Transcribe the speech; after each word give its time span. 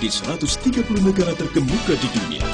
Di 0.00 0.08
130 0.08 0.80
negara 1.04 1.36
terkemuka 1.36 1.92
di 1.92 2.08
dunia. 2.16 2.44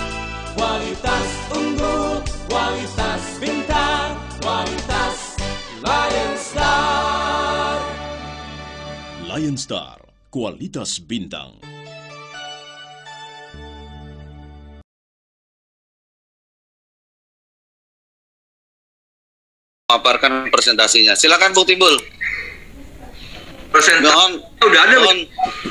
Kualitas 0.58 1.28
unggul, 1.54 2.18
kualitas 2.50 3.22
bintang, 3.38 4.18
kualitas 4.42 5.38
Lion 5.78 6.34
Star 6.34 7.78
Lion 9.30 9.54
Star, 9.54 9.98
kualitas 10.34 10.98
bintang. 10.98 11.62
memaparkan 19.86 20.52
presentasinya. 20.52 21.16
Silakan 21.16 21.56
Bu 21.56 21.64
Timbul. 21.64 22.15
Presentasi 23.76 24.08
Mohon, 24.08 24.32
udah 24.62 24.80
ada 24.82 24.96
mohon, 24.98 25.18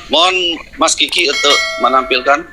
mohon 0.07 0.35
Mas 0.77 0.93
Kiki 0.93 1.25
untuk 1.25 1.57
menampilkan 1.81 2.45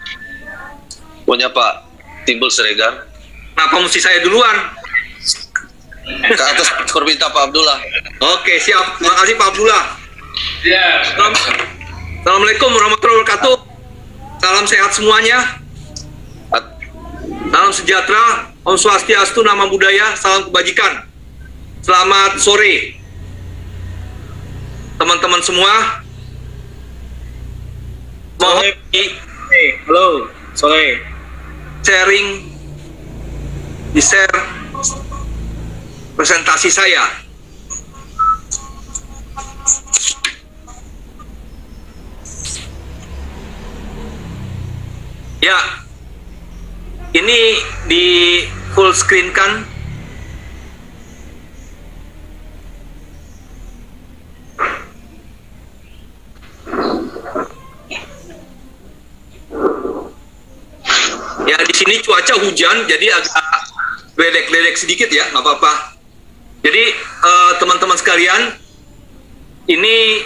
punya 1.22 1.53
Pak 1.53 1.84
Timbul 2.25 2.48
Siregar 2.48 3.05
kenapa 3.53 3.77
mesti 3.78 4.00
saya 4.00 4.25
duluan? 4.25 4.81
ke 6.03 6.34
atas 6.34 6.67
permintaan 6.91 7.31
Pak 7.31 7.44
Abdullah. 7.47 7.78
Oke 8.34 8.59
siap, 8.59 8.98
terima 8.98 9.14
kasih 9.14 9.34
Pak 9.39 9.48
Abdullah. 9.55 9.83
Salam- 11.09 11.39
Assalamualaikum 12.22 12.70
warahmatullahi 12.70 13.19
wabarakatuh. 13.20 13.55
Salam 14.39 14.64
sehat 14.66 14.91
semuanya. 14.92 15.39
At- 16.50 16.75
Salam 17.22 17.70
sejahtera, 17.70 18.25
Om 18.62 18.75
Swastiastu, 18.75 19.42
Nama 19.42 19.66
Budaya, 19.66 20.14
Salam 20.14 20.50
Kebajikan. 20.50 21.06
Selamat 21.83 22.39
sore, 22.39 22.98
teman-teman 25.03 25.42
semua. 25.42 25.75
Mohon 28.39 28.70
di 28.95 29.05
Halo, 29.83 30.31
sore. 30.55 31.03
sharing, 31.83 32.47
di 33.91 33.98
share 33.98 34.39
presentasi 36.14 36.70
saya. 36.70 37.03
Ya, 45.42 45.59
ini 47.19 47.59
di 47.91 48.06
full 48.78 48.94
screen 48.94 49.34
kan? 49.34 49.66
Ya 61.52 61.60
di 61.68 61.74
sini 61.76 62.00
cuaca 62.00 62.40
hujan, 62.40 62.88
jadi 62.88 63.12
agak 63.12 63.44
ledek-ledek 64.16 64.72
sedikit 64.80 65.12
ya, 65.12 65.28
nggak 65.36 65.44
apa-apa. 65.44 66.00
Jadi 66.64 66.96
eh, 66.96 67.52
teman-teman 67.60 67.92
sekalian, 68.00 68.56
ini 69.68 70.24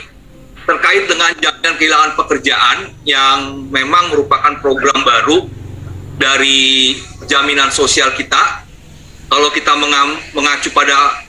terkait 0.63 1.11
dengan 1.11 1.35
jaminan 1.35 1.75
kehilangan 1.75 2.15
pekerjaan 2.15 2.95
yang 3.03 3.67
memang 3.75 4.15
merupakan 4.15 4.55
program 4.63 5.03
baru 5.03 5.51
dari 6.15 6.95
jaminan 7.27 7.75
sosial 7.75 8.15
kita. 8.15 8.63
Kalau 9.27 9.51
kita 9.51 9.75
mengacu 10.31 10.71
pada 10.71 11.27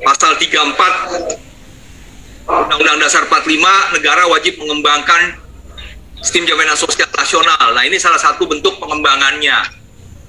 pasal 0.00 0.40
34 0.40 2.48
Undang-Undang 2.48 2.98
Dasar 3.04 3.28
45, 3.28 4.00
negara 4.00 4.24
wajib 4.32 4.64
mengembangkan 4.64 5.43
sistem 6.24 6.48
jaminan 6.48 6.72
sosial 6.72 7.04
nasional. 7.12 7.76
Nah, 7.76 7.84
ini 7.84 8.00
salah 8.00 8.16
satu 8.16 8.48
bentuk 8.48 8.80
pengembangannya. 8.80 9.60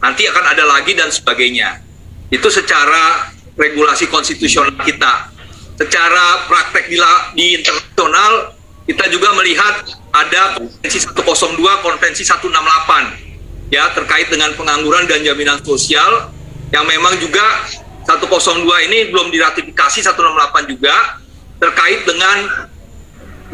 Nanti 0.04 0.28
akan 0.28 0.44
ada 0.52 0.68
lagi 0.68 0.92
dan 0.92 1.08
sebagainya. 1.08 1.80
Itu 2.28 2.52
secara 2.52 3.32
regulasi 3.56 4.12
konstitusional 4.12 4.76
kita. 4.84 5.32
Secara 5.80 6.52
praktek 6.52 6.92
di, 6.92 7.00
di 7.40 7.46
internasional, 7.64 8.60
kita 8.84 9.08
juga 9.08 9.32
melihat 9.40 9.88
ada 10.12 10.60
konvensi 10.60 11.00
102, 11.00 11.64
konvensi 11.80 12.28
168 12.28 13.74
ya 13.74 13.90
terkait 13.98 14.30
dengan 14.30 14.54
pengangguran 14.54 15.10
dan 15.10 15.26
jaminan 15.26 15.58
sosial 15.66 16.30
yang 16.70 16.86
memang 16.86 17.18
juga 17.18 17.66
102 18.06 18.62
ini 18.86 19.10
belum 19.10 19.34
diratifikasi 19.34 20.06
168 20.06 20.70
juga 20.70 21.18
terkait 21.58 22.06
dengan 22.06 22.70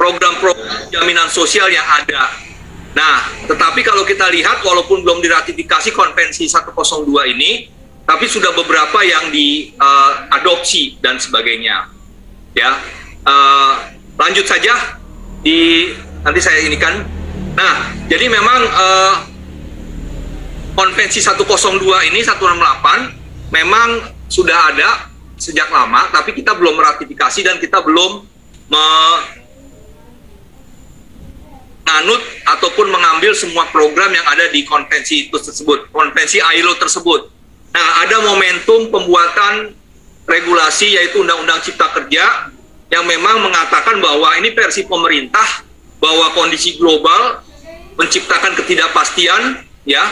program-program 0.01 0.89
jaminan 0.89 1.29
sosial 1.29 1.69
yang 1.69 1.85
ada. 1.85 2.34
Nah, 2.97 3.22
tetapi 3.45 3.85
kalau 3.85 4.01
kita 4.01 4.34
lihat 4.34 4.66
walaupun 4.66 5.06
belum 5.06 5.22
diratifikasi 5.22 5.94
konvensi 5.94 6.50
102 6.50 7.06
ini, 7.29 7.69
tapi 8.09 8.25
sudah 8.25 8.50
beberapa 8.57 9.06
yang 9.06 9.29
diadopsi 9.29 10.97
dan 11.06 11.22
sebagainya. 11.22 11.85
Ya, 12.57 12.81
eh, 13.29 13.73
lanjut 14.17 14.50
saja 14.50 14.97
di 15.45 15.94
nanti 16.25 16.41
saya 16.41 16.66
ini 16.66 16.81
kan. 16.81 17.06
Nah, 17.53 17.94
jadi 18.09 18.25
memang 18.25 18.59
eh, 18.66 19.16
konvensi 20.73 21.22
102 21.22 22.09
ini 22.09 22.25
168 22.25 23.53
memang 23.53 23.90
sudah 24.25 24.73
ada 24.73 25.13
sejak 25.38 25.69
lama, 25.69 26.09
tapi 26.09 26.34
kita 26.34 26.57
belum 26.57 26.73
meratifikasi 26.73 27.40
dan 27.45 27.61
kita 27.61 27.85
belum 27.85 28.31
menganut 31.91 32.24
ataupun 32.47 32.88
mengambil 32.88 33.35
semua 33.35 33.68
program 33.68 34.07
yang 34.16 34.24
ada 34.24 34.47
di 34.47 34.63
konvensi 34.63 35.28
itu 35.28 35.35
tersebut, 35.35 35.91
konvensi 35.91 36.40
ILO 36.40 36.79
tersebut. 36.79 37.28
Nah, 37.75 37.88
ada 38.07 38.24
momentum 38.24 38.88
pembuatan 38.88 39.75
regulasi 40.24 40.96
yaitu 40.96 41.19
Undang-Undang 41.19 41.59
Cipta 41.68 41.91
Kerja 41.91 42.47
yang 42.88 43.03
memang 43.03 43.44
mengatakan 43.44 44.00
bahwa 44.00 44.31
ini 44.40 44.56
versi 44.56 44.88
pemerintah 44.88 45.68
bahwa 46.00 46.31
kondisi 46.31 46.79
global 46.79 47.44
menciptakan 48.00 48.56
ketidakpastian 48.56 49.68
ya 49.84 50.03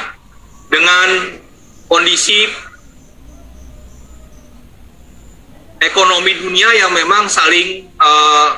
dengan 0.68 1.40
kondisi 1.88 2.44
ekonomi 5.80 6.36
dunia 6.44 6.76
yang 6.76 6.92
memang 6.92 7.32
saling 7.32 7.88
eh, 7.88 8.50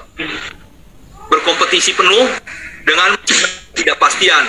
berkompetisi 1.29 1.93
penuh 1.93 2.25
dengan 2.85 3.17
ketidakpastian 3.73 4.45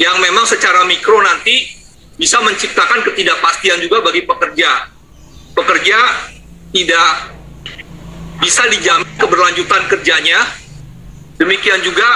yang 0.00 0.16
memang 0.20 0.48
secara 0.48 0.84
mikro 0.88 1.20
nanti 1.20 1.68
bisa 2.16 2.40
menciptakan 2.40 3.04
ketidakpastian 3.04 3.80
juga 3.82 4.04
bagi 4.04 4.24
pekerja. 4.24 4.88
Pekerja 5.52 5.98
tidak 6.72 7.10
bisa 8.40 8.62
dijamin 8.72 9.08
keberlanjutan 9.20 9.82
kerjanya, 9.92 10.40
demikian 11.36 11.84
juga 11.84 12.08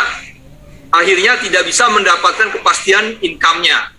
akhirnya 0.91 1.37
tidak 1.45 1.69
bisa 1.69 1.85
mendapatkan 1.93 2.49
kepastian 2.57 3.21
income-nya. 3.21 3.93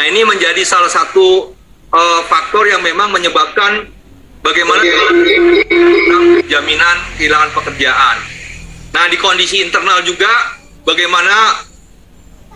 Nah 0.00 0.04
ini 0.08 0.24
menjadi 0.24 0.64
salah 0.64 0.88
satu 0.88 1.52
eh, 1.92 2.20
faktor 2.24 2.64
yang 2.64 2.80
memang 2.80 3.12
menyebabkan 3.12 3.84
bagaimana 4.40 4.80
jaminan 6.48 6.96
kehilangan 7.16 7.50
pekerjaan. 7.52 8.16
Nah, 8.90 9.06
di 9.06 9.16
kondisi 9.20 9.62
internal 9.62 10.02
juga 10.02 10.59
bagaimana 10.84 11.64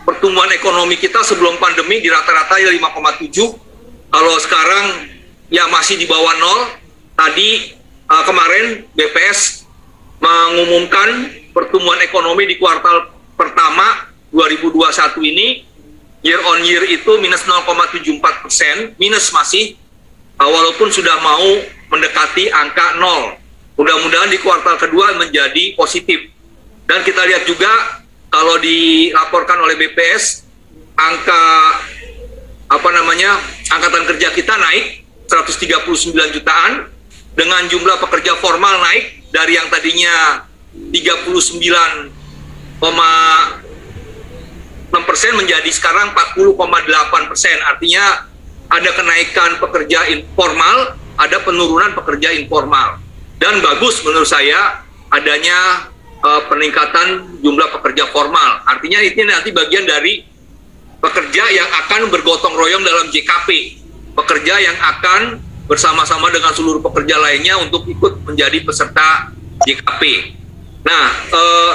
pertumbuhan 0.04 0.52
ekonomi 0.52 1.00
kita 1.00 1.24
sebelum 1.24 1.56
pandemi 1.56 2.00
di 2.00 2.08
rata-rata 2.12 2.60
ya 2.60 2.70
5,7. 2.72 3.30
Kalau 4.14 4.34
sekarang 4.38 4.86
ya 5.48 5.66
masih 5.72 5.98
di 5.98 6.06
bawah 6.06 6.34
nol. 6.38 6.60
Tadi 7.14 7.50
eh, 8.10 8.24
kemarin 8.26 8.90
BPS 8.90 9.64
mengumumkan 10.18 11.30
pertumbuhan 11.54 12.02
ekonomi 12.02 12.50
di 12.50 12.58
kuartal 12.58 13.12
pertama 13.38 14.10
2021 14.34 15.22
ini 15.30 15.62
year 16.24 16.40
on 16.48 16.64
year 16.64 16.82
itu 16.88 17.20
minus 17.20 17.44
0,74 17.46 18.42
persen, 18.42 18.76
minus 18.96 19.28
masih 19.30 19.76
uh, 20.40 20.48
walaupun 20.48 20.88
sudah 20.88 21.20
mau 21.20 21.44
mendekati 21.92 22.48
angka 22.50 22.98
0. 22.98 23.38
Mudah-mudahan 23.76 24.32
di 24.32 24.40
kuartal 24.40 24.80
kedua 24.80 25.14
menjadi 25.20 25.76
positif. 25.76 26.32
Dan 26.88 27.04
kita 27.04 27.22
lihat 27.28 27.44
juga 27.44 28.03
kalau 28.34 28.58
dilaporkan 28.58 29.62
oleh 29.62 29.78
BPS 29.78 30.42
angka 30.98 31.46
apa 32.66 32.88
namanya 32.90 33.38
angkatan 33.70 34.10
kerja 34.10 34.34
kita 34.34 34.58
naik 34.58 35.06
139 35.31 36.34
jutaan 36.34 36.90
dengan 37.38 37.62
jumlah 37.70 38.02
pekerja 38.02 38.34
formal 38.42 38.82
naik 38.82 39.31
dari 39.31 39.54
yang 39.54 39.70
tadinya 39.70 40.42
39,6 40.75 42.10
persen 45.06 45.32
menjadi 45.38 45.70
sekarang 45.70 46.10
40,8 46.19 47.31
persen. 47.31 47.54
Artinya 47.62 48.26
ada 48.66 48.90
kenaikan 48.98 49.62
pekerja 49.62 50.10
informal, 50.10 50.98
ada 51.22 51.38
penurunan 51.38 51.94
pekerja 51.94 52.34
informal. 52.34 52.98
Dan 53.38 53.62
bagus 53.62 54.02
menurut 54.02 54.26
saya 54.26 54.82
adanya 55.10 55.90
uh, 56.24 56.42
peningkatan 56.48 57.38
jumlah 57.44 57.68
pekerja 57.78 58.08
formal. 58.08 58.64
Artinya 58.64 59.04
ini 59.04 59.22
nanti 59.28 59.52
bagian 59.52 59.84
dari 59.84 60.24
pekerja 60.98 61.44
yang 61.52 61.68
akan 61.84 62.08
bergotong 62.08 62.56
royong 62.56 62.80
dalam 62.80 63.12
JKP. 63.12 63.80
Pekerja 64.16 64.54
yang 64.62 64.78
akan 64.78 65.42
bersama-sama 65.68 66.32
dengan 66.32 66.54
seluruh 66.56 66.80
pekerja 66.80 67.20
lainnya 67.20 67.60
untuk 67.60 67.84
ikut 67.84 68.24
menjadi 68.24 68.64
peserta 68.64 69.32
JKP. 69.68 70.02
Nah, 70.84 71.06
uh, 71.32 71.74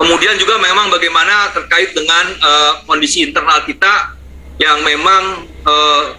kemudian 0.00 0.36
juga 0.36 0.60
memang 0.60 0.92
bagaimana 0.92 1.52
terkait 1.52 1.92
dengan 1.96 2.24
uh, 2.40 2.72
kondisi 2.84 3.24
internal 3.24 3.64
kita 3.64 4.16
yang 4.58 4.82
memang 4.82 5.46
uh, 5.64 6.16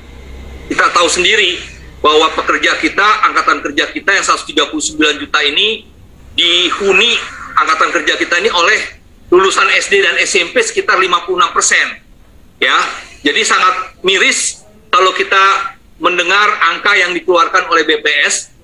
kita 0.69 0.86
tahu 0.94 1.09
sendiri 1.09 1.59
bahwa 2.00 2.31
pekerja 2.31 2.80
kita, 2.80 3.27
angkatan 3.27 3.59
kerja 3.59 3.91
kita 3.91 4.15
yang 4.15 4.24
139 4.24 4.95
juta 4.95 5.39
ini 5.44 5.99
dihuni 6.39 7.19
angkatan 7.59 7.91
kerja 7.91 8.15
kita 8.15 8.39
ini 8.39 8.47
oleh 8.47 8.80
lulusan 9.27 9.68
SD 9.75 10.00
dan 10.00 10.15
SMP 10.24 10.63
sekitar 10.63 10.95
56 10.95 11.36
persen. 11.51 12.00
Ya, 12.63 12.75
jadi 13.24 13.44
sangat 13.44 14.00
miris 14.07 14.63
kalau 14.88 15.12
kita 15.12 15.75
mendengar 16.00 16.47
angka 16.71 16.95
yang 16.95 17.12
dikeluarkan 17.12 17.68
oleh 17.68 17.83
BPS, 17.83 18.56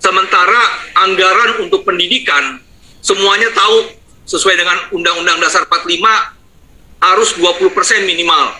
sementara 0.00 0.60
anggaran 1.00 1.64
untuk 1.64 1.88
pendidikan 1.88 2.60
semuanya 3.00 3.48
tahu 3.56 3.88
sesuai 4.28 4.54
dengan 4.60 4.78
Undang-Undang 4.92 5.38
Dasar 5.40 5.64
45 5.64 5.96
harus 7.02 7.30
20 7.40 7.72
persen 7.72 8.04
minimal. 8.04 8.54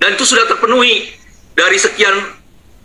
Dan 0.00 0.16
itu 0.16 0.24
sudah 0.28 0.48
terpenuhi 0.48 1.12
dari 1.56 1.76
sekian 1.76 2.36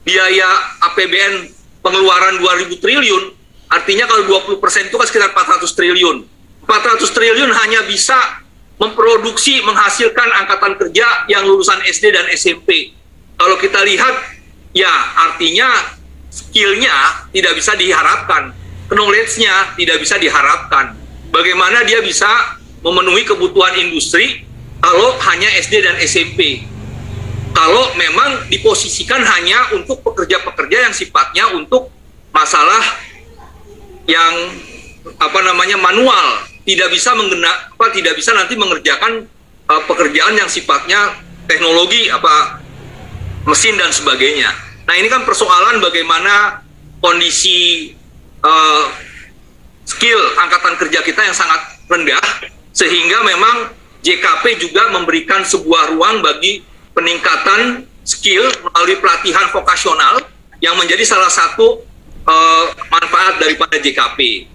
biaya 0.03 0.47
APBN 0.91 1.49
pengeluaran 1.81 2.39
2000 2.39 2.77
triliun, 2.79 3.40
artinya 3.71 4.05
kalau 4.05 4.27
20 4.27 4.59
persen 4.59 4.91
itu 4.91 4.95
kan 4.99 5.07
sekitar 5.07 5.31
400 5.31 5.63
triliun. 5.71 6.17
400 6.67 7.15
triliun 7.15 7.51
hanya 7.55 7.81
bisa 7.87 8.43
memproduksi, 8.77 9.63
menghasilkan 9.63 10.29
angkatan 10.43 10.75
kerja 10.75 11.25
yang 11.31 11.47
lulusan 11.47 11.79
SD 11.87 12.11
dan 12.11 12.27
SMP. 12.35 12.93
Kalau 13.39 13.55
kita 13.57 13.81
lihat, 13.87 14.15
ya 14.75 14.91
artinya 15.31 15.97
skillnya 16.29 17.25
tidak 17.33 17.57
bisa 17.57 17.73
diharapkan, 17.79 18.53
knowledge-nya 18.91 19.73
tidak 19.79 19.97
bisa 20.03 20.19
diharapkan. 20.19 20.93
Bagaimana 21.31 21.87
dia 21.87 22.03
bisa 22.03 22.59
memenuhi 22.83 23.23
kebutuhan 23.23 23.79
industri 23.79 24.45
kalau 24.83 25.17
hanya 25.23 25.49
SD 25.57 25.81
dan 25.81 25.95
SMP? 26.01 26.71
kalau 27.51 27.93
memang 27.93 28.47
diposisikan 28.47 29.21
hanya 29.21 29.75
untuk 29.75 30.01
pekerja-pekerja 30.01 30.89
yang 30.89 30.93
sifatnya 30.95 31.51
untuk 31.53 31.91
masalah 32.31 32.81
yang 34.05 34.33
apa 35.17 35.39
namanya 35.41 35.77
manual 35.81 36.45
tidak 36.65 36.93
bisa 36.93 37.13
menggena 37.17 37.49
apa 37.73 37.89
tidak 37.89 38.13
bisa 38.13 38.31
nanti 38.37 38.53
mengerjakan 38.53 39.25
uh, 39.65 39.81
pekerjaan 39.89 40.37
yang 40.37 40.49
sifatnya 40.49 41.17
teknologi 41.49 42.07
apa 42.07 42.61
mesin 43.49 43.75
dan 43.77 43.89
sebagainya. 43.89 44.53
Nah 44.85 44.93
ini 44.97 45.09
kan 45.09 45.25
persoalan 45.25 45.81
bagaimana 45.81 46.61
kondisi 47.01 47.91
uh, 48.45 48.85
skill 49.85 50.21
angkatan 50.37 50.77
kerja 50.77 51.01
kita 51.01 51.21
yang 51.25 51.33
sangat 51.33 51.61
rendah 51.89 52.21
sehingga 52.71 53.25
memang 53.25 53.73
JKP 54.01 54.61
juga 54.61 54.89
memberikan 54.93 55.41
sebuah 55.45 55.97
ruang 55.97 56.21
bagi 56.25 56.61
peningkatan 56.93 57.85
skill 58.05 58.49
melalui 58.65 58.97
pelatihan 58.97 59.49
vokasional 59.53 60.25
yang 60.61 60.77
menjadi 60.77 61.05
salah 61.05 61.29
satu 61.29 61.81
uh, 62.25 62.65
manfaat 62.89 63.41
daripada 63.41 63.77
JKP. 63.77 64.49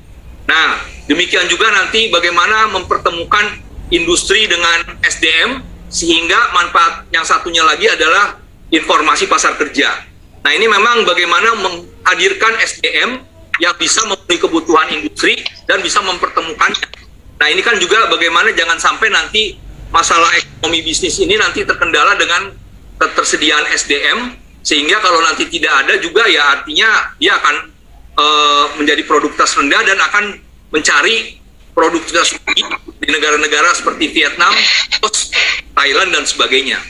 Nah, 0.46 0.78
demikian 1.10 1.46
juga 1.50 1.70
nanti 1.74 2.10
bagaimana 2.10 2.70
mempertemukan 2.70 3.62
industri 3.90 4.46
dengan 4.46 4.98
SDM 5.02 5.62
sehingga 5.90 6.50
manfaat 6.54 7.06
yang 7.14 7.22
satunya 7.22 7.62
lagi 7.62 7.86
adalah 7.86 8.38
informasi 8.70 9.30
pasar 9.30 9.54
kerja. 9.58 10.02
Nah, 10.42 10.50
ini 10.54 10.66
memang 10.70 11.02
bagaimana 11.06 11.58
menghadirkan 11.58 12.54
SDM 12.62 13.10
yang 13.58 13.74
bisa 13.78 14.04
memenuhi 14.04 14.38
kebutuhan 14.38 14.88
industri 14.94 15.42
dan 15.66 15.80
bisa 15.82 15.98
mempertemukannya. 16.02 16.86
Nah, 17.36 17.48
ini 17.50 17.62
kan 17.62 17.78
juga 17.82 18.06
bagaimana 18.10 18.52
jangan 18.54 18.78
sampai 18.78 19.08
nanti 19.10 19.58
masalah 19.90 20.28
ekonomi 20.34 20.82
bisnis 20.82 21.18
ini 21.22 21.38
nanti 21.38 21.62
terkendala 21.62 22.18
dengan 22.18 22.52
ketersediaan 22.96 23.64
SDM 23.74 24.18
sehingga 24.66 24.98
kalau 24.98 25.22
nanti 25.22 25.46
tidak 25.46 25.86
ada 25.86 25.94
juga 26.02 26.26
ya 26.26 26.58
artinya 26.58 27.14
dia 27.22 27.38
akan 27.38 27.54
uh, 28.18 28.66
menjadi 28.82 29.06
produktivitas 29.06 29.54
rendah 29.62 29.82
dan 29.86 29.94
akan 30.02 30.24
mencari 30.74 31.38
produktivitas 31.70 32.34
di 32.98 33.08
negara-negara 33.14 33.70
seperti 33.78 34.10
Vietnam, 34.10 34.50
Thailand 35.76 36.10
dan 36.10 36.24
sebagainya. 36.26 36.82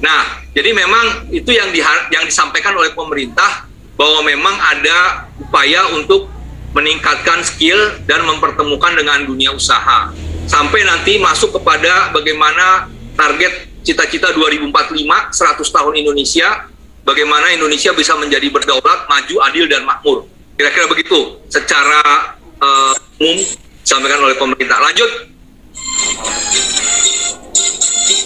Nah, 0.00 0.48
jadi 0.56 0.72
memang 0.72 1.28
itu 1.28 1.52
yang 1.52 1.68
di, 1.74 1.84
yang 2.08 2.24
disampaikan 2.24 2.72
oleh 2.72 2.96
pemerintah 2.96 3.68
bahwa 4.00 4.24
memang 4.24 4.56
ada 4.56 5.28
upaya 5.36 5.92
untuk 5.92 6.32
meningkatkan 6.72 7.44
skill 7.44 8.00
dan 8.08 8.24
mempertemukan 8.24 8.96
dengan 8.96 9.26
dunia 9.28 9.52
usaha 9.52 10.08
sampai 10.46 10.86
nanti 10.86 11.18
masuk 11.18 11.58
kepada 11.58 12.14
bagaimana 12.14 12.86
target 13.18 13.66
cita-cita 13.82 14.30
2045 14.32 14.94
100 15.34 15.34
tahun 15.58 15.94
Indonesia 15.98 16.69
bagaimana 17.04 17.52
Indonesia 17.52 17.90
bisa 17.96 18.16
menjadi 18.16 18.48
berdaulat, 18.52 19.08
maju, 19.08 19.34
adil 19.48 19.64
dan 19.66 19.82
makmur. 19.84 20.26
Kira-kira 20.56 20.86
begitu 20.90 21.40
secara 21.48 22.36
uh, 22.60 22.94
umum 23.20 23.40
disampaikan 23.80 24.20
oleh 24.20 24.36
pemerintah. 24.36 24.78
Lanjut. 24.78 25.10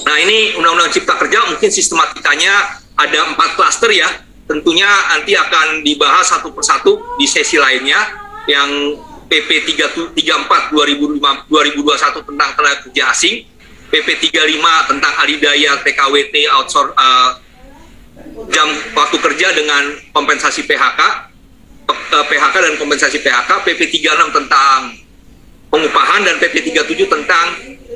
Nah 0.04 0.16
ini 0.20 0.52
Undang-Undang 0.60 0.92
Cipta 0.92 1.16
Kerja 1.16 1.48
mungkin 1.48 1.70
sistematikanya 1.72 2.82
ada 2.98 3.18
empat 3.32 3.56
klaster 3.56 3.90
ya. 3.90 4.10
Tentunya 4.44 4.86
nanti 5.08 5.32
akan 5.32 5.80
dibahas 5.80 6.28
satu 6.28 6.52
persatu 6.52 7.00
di 7.16 7.24
sesi 7.24 7.56
lainnya 7.56 7.96
yang 8.44 8.68
PP 9.24 9.64
34 9.64 10.12
2021 10.68 12.28
tentang 12.28 12.50
tenaga 12.52 12.76
kerja 12.84 13.02
asing, 13.08 13.48
PP 13.88 14.08
35 14.36 14.90
tentang 14.92 15.12
alidaya 15.16 15.80
TKWT 15.80 16.34
outsource 16.52 16.92
uh, 16.92 17.40
jam 18.50 18.68
waktu 18.94 19.16
kerja 19.22 19.48
dengan 19.54 19.94
kompensasi 20.10 20.66
PHK, 20.66 21.00
PHK 22.10 22.54
dan 22.54 22.74
kompensasi 22.78 23.22
PHK, 23.22 23.50
PP 23.66 23.80
36 24.02 24.36
tentang 24.36 24.78
pengupahan 25.70 26.22
dan 26.22 26.38
PP 26.38 26.70
37 26.74 27.10
tentang 27.10 27.46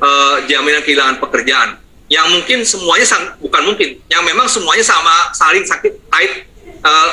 uh, 0.02 0.36
jaminan 0.50 0.82
kehilangan 0.82 1.22
pekerjaan. 1.22 1.78
Yang 2.08 2.26
mungkin 2.32 2.58
semuanya 2.64 3.06
bukan 3.38 3.62
mungkin, 3.68 3.88
yang 4.08 4.24
memang 4.24 4.48
semuanya 4.48 4.82
sama 4.82 5.30
saling 5.36 5.62
sakit 5.62 5.92
kait 6.08 6.32
uh, 6.82 7.10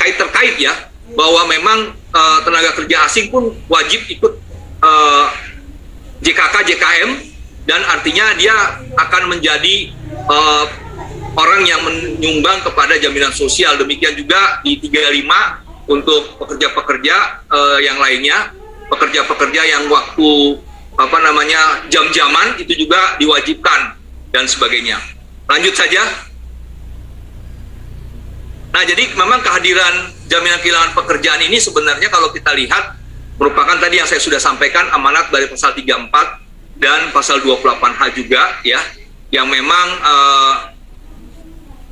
kait 0.00 0.16
terkait 0.16 0.56
ya 0.56 0.72
bahwa 1.12 1.44
memang 1.48 1.78
uh, 2.16 2.38
tenaga 2.44 2.72
kerja 2.80 3.04
asing 3.04 3.28
pun 3.28 3.52
wajib 3.68 4.00
ikut 4.08 4.32
uh, 4.80 5.26
JKK 6.24 6.54
JKM 6.74 7.10
dan 7.68 7.84
artinya 7.84 8.32
dia 8.40 8.56
akan 8.96 9.36
menjadi 9.36 9.92
uh, 10.26 10.64
orang 11.34 11.62
yang 11.66 11.80
menyumbang 11.84 12.64
kepada 12.64 12.96
jaminan 12.96 13.34
sosial. 13.34 13.76
Demikian 13.76 14.16
juga 14.16 14.62
di 14.64 14.78
35 14.80 15.90
untuk 15.90 16.38
pekerja-pekerja 16.40 17.16
uh, 17.50 17.78
yang 17.82 17.98
lainnya. 18.00 18.54
Pekerja-pekerja 18.88 19.68
yang 19.68 19.84
waktu 19.92 20.56
apa 20.98 21.18
namanya 21.20 21.86
jam-jaman 21.92 22.56
itu 22.56 22.72
juga 22.74 23.20
diwajibkan 23.20 23.94
dan 24.32 24.48
sebagainya. 24.48 24.96
Lanjut 25.44 25.76
saja. 25.76 26.02
Nah 28.72 28.82
jadi 28.84 29.12
memang 29.12 29.40
kehadiran 29.44 30.12
jaminan 30.28 30.60
kehilangan 30.60 30.92
pekerjaan 30.96 31.40
ini 31.44 31.56
sebenarnya 31.56 32.08
kalau 32.12 32.32
kita 32.32 32.52
lihat 32.52 32.96
merupakan 33.40 33.76
tadi 33.78 34.00
yang 34.00 34.08
saya 34.08 34.20
sudah 34.20 34.40
sampaikan 34.40 34.88
amanat 34.92 35.30
dari 35.32 35.48
pasal 35.48 35.72
34 35.72 36.80
dan 36.80 37.12
pasal 37.14 37.40
28H 37.44 38.02
juga 38.16 38.42
ya. 38.64 38.80
Yang 39.28 39.60
memang 39.60 39.86
uh, 40.00 40.54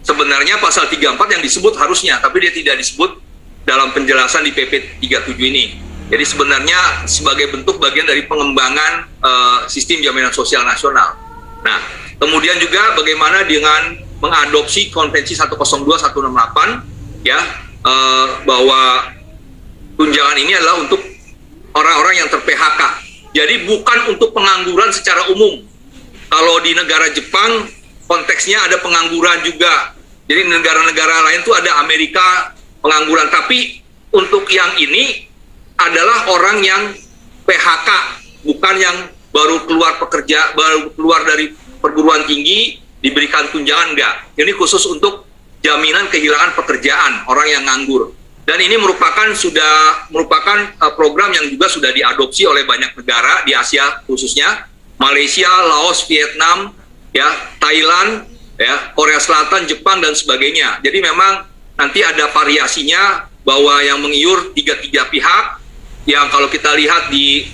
sebenarnya 0.06 0.62
pasal 0.62 0.86
34 0.86 1.18
yang 1.34 1.42
disebut 1.42 1.74
harusnya 1.74 2.22
tapi 2.22 2.38
dia 2.46 2.54
tidak 2.54 2.78
disebut 2.78 3.18
dalam 3.66 3.90
penjelasan 3.90 4.46
di 4.46 4.54
PP 4.54 5.02
37 5.02 5.34
ini. 5.42 5.64
Jadi 6.06 6.22
sebenarnya 6.22 7.02
sebagai 7.10 7.50
bentuk 7.50 7.82
bagian 7.82 8.06
dari 8.06 8.22
pengembangan 8.30 9.10
uh, 9.18 9.58
sistem 9.66 9.98
jaminan 10.06 10.30
sosial 10.30 10.62
nasional. 10.62 11.18
Nah, 11.66 11.82
kemudian 12.22 12.62
juga 12.62 12.94
bagaimana 12.94 13.42
dengan 13.42 13.98
mengadopsi 14.22 14.94
Konvensi 14.94 15.34
102 15.34 15.58
168 15.82 17.26
ya 17.26 17.42
uh, 17.82 18.46
bahwa 18.46 19.10
tunjangan 19.98 20.38
ini 20.38 20.54
adalah 20.54 20.78
untuk 20.78 21.02
orang-orang 21.74 22.22
yang 22.22 22.28
ter-PHK. 22.30 22.80
Jadi 23.34 23.66
bukan 23.66 24.14
untuk 24.14 24.30
pengangguran 24.30 24.94
secara 24.94 25.26
umum. 25.34 25.66
Kalau 26.30 26.62
di 26.62 26.70
negara 26.70 27.10
Jepang 27.10 27.66
konteksnya 28.06 28.62
ada 28.62 28.78
pengangguran 28.78 29.42
juga. 29.42 29.95
Jadi 30.26 30.42
negara-negara 30.50 31.16
lain 31.30 31.40
tuh 31.46 31.54
ada 31.54 31.78
Amerika 31.82 32.54
pengangguran, 32.82 33.30
tapi 33.30 33.78
untuk 34.10 34.46
yang 34.50 34.74
ini 34.78 35.26
adalah 35.78 36.30
orang 36.34 36.58
yang 36.62 36.82
PHK, 37.46 37.88
bukan 38.42 38.74
yang 38.74 38.96
baru 39.30 39.62
keluar 39.68 40.02
pekerja, 40.02 40.56
baru 40.58 40.90
keluar 40.98 41.22
dari 41.22 41.54
perguruan 41.78 42.26
tinggi 42.26 42.82
diberikan 42.98 43.46
tunjangan 43.54 43.94
enggak. 43.94 44.14
Ini 44.34 44.50
khusus 44.58 44.82
untuk 44.90 45.28
jaminan 45.62 46.10
kehilangan 46.10 46.58
pekerjaan 46.58 47.26
orang 47.30 47.46
yang 47.46 47.62
nganggur. 47.62 48.16
Dan 48.46 48.62
ini 48.62 48.78
merupakan 48.78 49.26
sudah 49.34 50.06
merupakan 50.14 50.70
uh, 50.78 50.94
program 50.94 51.34
yang 51.34 51.50
juga 51.50 51.66
sudah 51.66 51.90
diadopsi 51.90 52.46
oleh 52.46 52.62
banyak 52.62 52.94
negara 52.94 53.42
di 53.42 53.50
Asia 53.50 54.06
khususnya 54.06 54.70
Malaysia, 55.02 55.50
Laos, 55.66 56.06
Vietnam, 56.06 56.70
ya, 57.10 57.26
Thailand, 57.58 58.35
ya, 58.56 58.92
Korea 58.92 59.20
Selatan, 59.20 59.68
Jepang 59.68 60.00
dan 60.00 60.12
sebagainya. 60.12 60.80
Jadi 60.80 60.98
memang 61.00 61.46
nanti 61.76 62.00
ada 62.00 62.28
variasinya 62.32 63.28
bahwa 63.46 63.78
yang 63.84 64.02
mengiur 64.02 64.52
tiga-tiga 64.56 65.06
pihak 65.06 65.44
yang 66.08 66.26
kalau 66.32 66.50
kita 66.50 66.74
lihat 66.74 67.12
di 67.12 67.46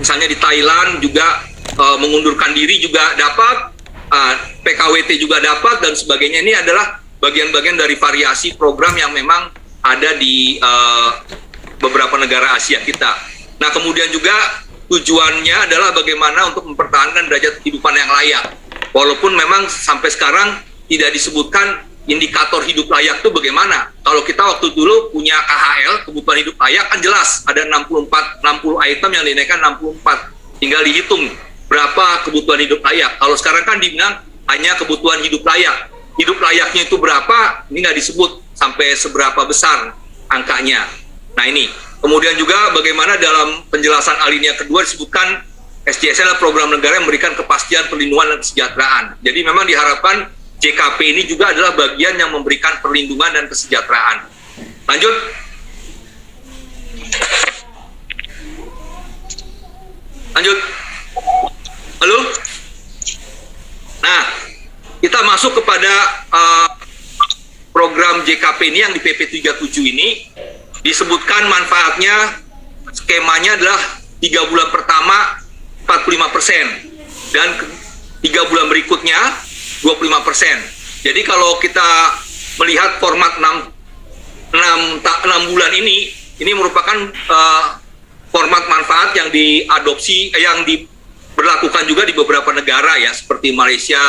misalnya 0.00 0.26
di 0.26 0.38
Thailand 0.38 0.98
juga 0.98 1.44
uh, 1.78 1.96
mengundurkan 2.02 2.50
diri 2.50 2.82
juga 2.82 3.14
dapat 3.14 3.74
uh, 4.10 4.34
eh, 4.34 4.34
PKWT 4.66 5.10
juga 5.22 5.38
dapat 5.38 5.82
dan 5.82 5.92
sebagainya 5.94 6.42
ini 6.42 6.52
adalah 6.54 6.98
bagian-bagian 7.22 7.78
dari 7.78 7.94
variasi 7.94 8.58
program 8.58 8.94
yang 8.98 9.14
memang 9.14 9.54
ada 9.84 10.16
di 10.18 10.58
uh, 10.58 11.10
beberapa 11.78 12.16
negara 12.16 12.56
Asia 12.56 12.80
kita. 12.80 13.12
Nah, 13.60 13.70
kemudian 13.70 14.08
juga 14.08 14.32
tujuannya 14.88 15.56
adalah 15.70 15.92
bagaimana 15.96 16.52
untuk 16.52 16.68
mempertahankan 16.68 17.28
derajat 17.30 17.60
kehidupan 17.60 17.94
yang 17.94 18.10
layak. 18.10 18.44
Walaupun 18.94 19.34
memang 19.34 19.66
sampai 19.66 20.10
sekarang 20.12 20.60
tidak 20.86 21.10
disebutkan 21.16 21.82
indikator 22.04 22.60
hidup 22.62 22.86
layak 22.92 23.24
itu 23.24 23.32
bagaimana. 23.32 23.90
Kalau 24.04 24.20
kita 24.22 24.44
waktu 24.44 24.76
dulu 24.76 25.10
punya 25.10 25.34
KHL, 25.44 26.04
kebutuhan 26.08 26.38
hidup 26.44 26.56
layak 26.60 26.84
kan 26.92 26.98
jelas 27.00 27.42
ada 27.48 27.64
64 27.64 28.44
60 28.44 28.88
item 28.92 29.10
yang 29.16 29.24
dinaikkan 29.24 29.58
64. 29.60 30.60
Tinggal 30.60 30.82
dihitung 30.84 31.32
berapa 31.66 32.28
kebutuhan 32.28 32.60
hidup 32.60 32.80
layak. 32.84 33.16
Kalau 33.18 33.36
sekarang 33.40 33.64
kan 33.64 33.80
dibilang 33.80 34.20
hanya 34.52 34.76
kebutuhan 34.76 35.24
hidup 35.24 35.42
layak. 35.42 35.90
Hidup 36.14 36.38
layaknya 36.38 36.86
itu 36.86 36.94
berapa? 36.94 37.66
Ini 37.72 37.78
nggak 37.82 37.96
disebut 37.98 38.54
sampai 38.54 38.94
seberapa 38.94 39.42
besar 39.50 39.98
angkanya. 40.30 40.86
Nah 41.34 41.44
ini, 41.50 41.66
kemudian 42.04 42.36
juga 42.36 42.76
bagaimana 42.76 43.16
dalam 43.16 43.64
penjelasan 43.72 44.20
alinea 44.28 44.52
kedua 44.60 44.84
disebutkan 44.84 45.40
SJSN 45.88 46.28
adalah 46.28 46.40
program 46.40 46.68
negara 46.68 47.00
yang 47.00 47.08
memberikan 47.08 47.32
kepastian 47.32 47.88
perlindungan 47.88 48.36
dan 48.36 48.38
kesejahteraan. 48.44 49.04
Jadi 49.24 49.40
memang 49.40 49.64
diharapkan 49.64 50.28
JKP 50.60 50.98
ini 51.00 51.22
juga 51.24 51.52
adalah 51.52 51.76
bagian 51.76 52.16
yang 52.16 52.32
memberikan 52.32 52.80
perlindungan 52.80 53.32
dan 53.32 53.44
kesejahteraan. 53.48 54.28
Lanjut. 54.88 55.16
Lanjut. 60.36 60.58
Halo? 62.00 62.18
Nah, 64.04 64.22
kita 65.04 65.20
masuk 65.24 65.52
kepada 65.60 65.92
uh, 66.32 66.68
program 67.76 68.24
JKP 68.24 68.60
ini 68.72 68.78
yang 68.88 68.92
di 68.96 69.00
PP 69.04 69.40
37 69.40 69.68
ini 69.84 70.08
disebutkan 70.84 71.48
manfaatnya 71.48 72.44
skemanya 72.92 73.56
adalah 73.56 73.80
tiga 74.20 74.44
bulan 74.52 74.68
pertama 74.68 75.40
45 75.88 76.34
persen 76.36 76.64
dan 77.32 77.48
tiga 78.20 78.44
bulan 78.46 78.68
berikutnya 78.68 79.20
25 79.80 80.26
persen. 80.28 80.56
Jadi 81.04 81.20
kalau 81.24 81.60
kita 81.60 82.16
melihat 82.60 82.96
format 82.96 83.36
6, 83.36 83.68
6, 84.56 85.04
6 85.04 85.52
bulan 85.52 85.72
ini, 85.76 86.08
ini 86.40 86.52
merupakan 86.56 86.96
uh, 87.28 87.64
format 88.32 88.64
manfaat 88.70 89.12
yang 89.12 89.28
diadopsi, 89.28 90.32
eh, 90.32 90.40
yang 90.40 90.64
diberlakukan 90.64 91.84
juga 91.84 92.08
di 92.08 92.16
beberapa 92.16 92.48
negara 92.56 92.96
ya, 92.96 93.12
seperti 93.12 93.52
Malaysia, 93.52 94.00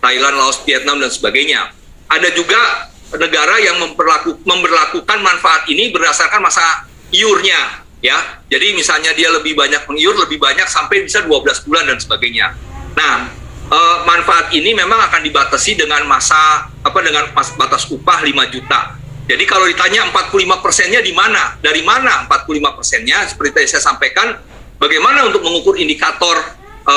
Thailand, 0.00 0.40
Laos, 0.40 0.64
Vietnam, 0.64 0.96
dan 1.04 1.12
sebagainya. 1.12 1.68
Ada 2.08 2.32
juga 2.32 2.88
negara 3.16 3.56
yang 3.56 3.80
memperlaku, 3.80 4.36
memperlakukan 4.44 5.18
manfaat 5.24 5.64
ini 5.72 5.88
berdasarkan 5.88 6.44
masa 6.44 6.84
iurnya 7.08 7.88
ya. 8.04 8.44
Jadi 8.52 8.76
misalnya 8.76 9.16
dia 9.16 9.32
lebih 9.32 9.56
banyak 9.56 9.88
mengiur, 9.88 10.16
lebih 10.20 10.36
banyak 10.36 10.68
sampai 10.68 11.08
bisa 11.08 11.24
12 11.24 11.64
bulan 11.64 11.88
dan 11.88 11.96
sebagainya. 11.96 12.52
Nah, 12.98 13.32
e, 13.68 13.78
manfaat 14.04 14.52
ini 14.52 14.76
memang 14.76 14.98
akan 15.08 15.20
dibatasi 15.24 15.80
dengan 15.80 16.04
masa 16.04 16.68
apa 16.84 16.98
dengan 17.00 17.32
mas, 17.32 17.54
batas 17.56 17.88
upah 17.88 18.20
5 18.20 18.44
juta. 18.52 18.98
Jadi 19.28 19.44
kalau 19.44 19.68
ditanya 19.68 20.08
45 20.08 20.64
persennya 20.64 21.04
di 21.04 21.12
mana? 21.12 21.60
Dari 21.60 21.84
mana 21.84 22.24
45 22.28 22.76
persennya? 22.80 23.28
Seperti 23.28 23.50
tadi 23.52 23.66
saya 23.68 23.84
sampaikan, 23.84 24.32
bagaimana 24.80 25.28
untuk 25.28 25.44
mengukur 25.44 25.76
indikator 25.76 26.36
e, 26.84 26.94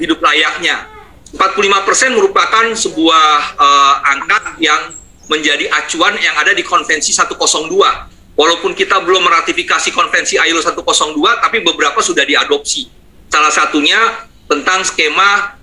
hidup 0.00 0.20
layaknya? 0.20 0.88
45 1.30 1.86
persen 1.86 2.10
merupakan 2.12 2.66
sebuah 2.76 3.28
e, 3.56 3.68
angka 4.12 4.40
yang 4.60 4.99
menjadi 5.30 5.70
acuan 5.70 6.18
yang 6.18 6.34
ada 6.34 6.50
di 6.50 6.66
Konvensi 6.66 7.14
102. 7.14 7.38
Walaupun 8.34 8.74
kita 8.74 8.98
belum 9.06 9.30
meratifikasi 9.30 9.94
Konvensi 9.94 10.34
ILO 10.42 10.58
102, 10.58 10.82
tapi 11.38 11.62
beberapa 11.62 12.02
sudah 12.02 12.26
diadopsi. 12.26 12.90
Salah 13.30 13.52
satunya 13.54 14.26
tentang 14.50 14.82
skema 14.82 15.54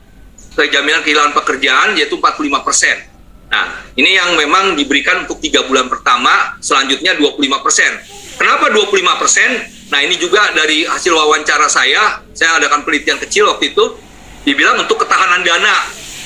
jaminan 0.56 1.04
kehilangan 1.04 1.36
pekerjaan 1.36 2.00
yaitu 2.00 2.16
45 2.18 2.64
persen. 2.66 2.98
Nah, 3.48 3.80
ini 3.96 4.16
yang 4.16 4.36
memang 4.40 4.74
diberikan 4.74 5.28
untuk 5.28 5.40
tiga 5.44 5.64
bulan 5.68 5.88
pertama, 5.92 6.58
selanjutnya 6.64 7.16
25 7.16 7.64
persen. 7.64 7.92
Kenapa 8.40 8.72
25 8.72 9.22
persen? 9.22 9.50
Nah, 9.88 10.00
ini 10.04 10.20
juga 10.20 10.52
dari 10.52 10.84
hasil 10.84 11.16
wawancara 11.16 11.68
saya, 11.72 12.24
saya 12.36 12.60
adakan 12.60 12.84
penelitian 12.84 13.20
kecil 13.24 13.48
waktu 13.48 13.72
itu, 13.72 13.96
dibilang 14.44 14.84
untuk 14.84 15.00
ketahanan 15.00 15.48
dana. 15.48 15.76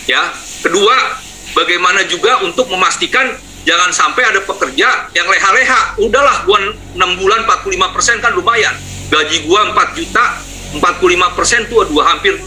Ya, 0.09 0.33
kedua 0.65 1.21
bagaimana 1.55 2.03
juga 2.07 2.41
untuk 2.43 2.67
memastikan 2.71 3.35
jangan 3.63 3.93
sampai 3.93 4.23
ada 4.25 4.41
pekerja 4.41 5.11
yang 5.13 5.27
leha-leha. 5.29 6.01
Udahlah, 6.01 6.43
gua 6.47 6.57
6 6.97 7.21
bulan 7.21 7.45
45 7.45 7.95
persen 7.95 8.15
kan 8.19 8.33
lumayan. 8.33 8.73
Gaji 9.11 9.43
gua 9.45 9.71
4 9.75 9.97
juta, 9.97 10.39
45 10.79 11.37
persen 11.37 11.59
tuh 11.67 11.83
dua 11.87 12.15
hampir 12.15 12.39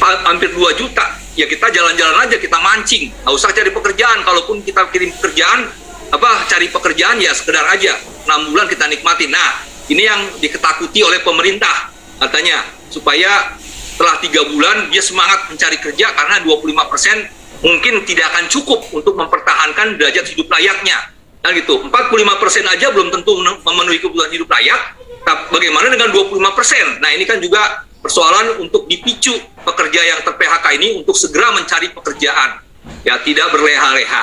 hampir 0.00 0.50
2 0.54 0.80
juta. 0.80 1.18
Ya 1.38 1.46
kita 1.46 1.70
jalan-jalan 1.70 2.26
aja, 2.26 2.36
kita 2.36 2.58
mancing. 2.58 3.10
Nggak 3.22 3.34
usah 3.34 3.50
cari 3.54 3.70
pekerjaan. 3.70 4.18
Kalaupun 4.26 4.62
kita 4.66 4.86
kirim 4.90 5.14
pekerjaan, 5.18 5.70
apa 6.10 6.46
cari 6.50 6.66
pekerjaan 6.70 7.18
ya 7.22 7.30
sekedar 7.34 7.66
aja. 7.70 7.94
6 8.26 8.50
bulan 8.50 8.66
kita 8.66 8.86
nikmati. 8.86 9.30
Nah, 9.30 9.62
ini 9.90 10.06
yang 10.06 10.20
diketakuti 10.38 11.02
oleh 11.02 11.18
pemerintah 11.22 11.90
katanya 12.20 12.62
supaya 12.92 13.58
setelah 14.00 14.16
tiga 14.22 14.42
bulan 14.48 14.88
dia 14.88 15.02
semangat 15.02 15.50
mencari 15.50 15.76
kerja 15.76 16.14
karena 16.14 16.40
25 16.40 16.90
persen 16.92 17.16
mungkin 17.60 18.04
tidak 18.08 18.32
akan 18.32 18.44
cukup 18.48 18.80
untuk 18.92 19.14
mempertahankan 19.16 20.00
derajat 20.00 20.26
hidup 20.32 20.48
layaknya. 20.48 20.96
Dan 21.40 21.56
gitu, 21.56 21.80
45 21.88 22.36
persen 22.36 22.64
aja 22.68 22.92
belum 22.92 23.08
tentu 23.08 23.40
memenuhi 23.40 23.96
kebutuhan 24.00 24.28
hidup 24.28 24.48
layak. 24.52 25.00
Bagaimana 25.24 25.88
dengan 25.88 26.10
25 26.12 26.36
persen? 26.58 26.84
Nah 27.00 27.10
ini 27.16 27.24
kan 27.24 27.38
juga 27.38 27.86
persoalan 28.00 28.60
untuk 28.60 28.88
dipicu 28.88 29.32
pekerja 29.62 30.00
yang 30.04 30.20
ter-PHK 30.24 30.66
ini 30.80 30.88
untuk 31.00 31.14
segera 31.14 31.52
mencari 31.52 31.92
pekerjaan, 31.92 32.60
ya 33.04 33.20
tidak 33.22 33.52
berleha-leha. 33.52 34.22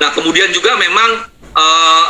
Nah 0.00 0.10
kemudian 0.16 0.50
juga 0.50 0.74
memang 0.74 1.30
eh, 1.52 2.06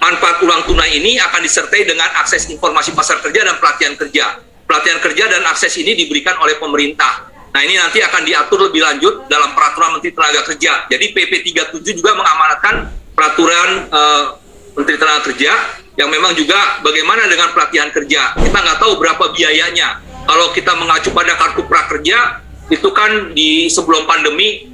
manfaat 0.00 0.42
uang 0.42 0.66
tunai 0.66 0.98
ini 0.98 1.20
akan 1.22 1.40
disertai 1.44 1.86
dengan 1.86 2.08
akses 2.18 2.50
informasi 2.50 2.96
pasar 2.96 3.22
kerja 3.22 3.46
dan 3.46 3.56
pelatihan 3.62 3.94
kerja. 3.94 4.42
Pelatihan 4.66 4.98
kerja 4.98 5.24
dan 5.28 5.42
akses 5.46 5.76
ini 5.78 5.92
diberikan 5.94 6.34
oleh 6.40 6.56
pemerintah 6.56 7.31
Nah 7.52 7.60
ini 7.60 7.76
nanti 7.76 8.00
akan 8.00 8.22
diatur 8.24 8.72
lebih 8.72 8.80
lanjut 8.80 9.28
dalam 9.28 9.52
peraturan 9.52 10.00
Menteri 10.00 10.16
Tenaga 10.16 10.40
Kerja. 10.48 10.88
Jadi 10.88 11.04
PP 11.12 11.32
37 11.52 12.00
juga 12.00 12.16
mengamanatkan 12.16 12.88
peraturan 13.12 13.92
uh, 13.92 14.24
Menteri 14.72 14.96
Tenaga 14.96 15.20
Kerja 15.28 15.52
yang 16.00 16.08
memang 16.08 16.32
juga 16.32 16.80
bagaimana 16.80 17.28
dengan 17.28 17.52
pelatihan 17.52 17.92
kerja. 17.92 18.32
Kita 18.40 18.58
nggak 18.58 18.78
tahu 18.80 18.96
berapa 18.96 19.36
biayanya. 19.36 20.00
Kalau 20.24 20.54
kita 20.56 20.72
mengacu 20.80 21.12
pada 21.12 21.36
kartu 21.36 21.66
prakerja, 21.68 22.40
itu 22.72 22.88
kan 22.94 23.36
di 23.36 23.68
sebelum 23.68 24.08
pandemi 24.08 24.72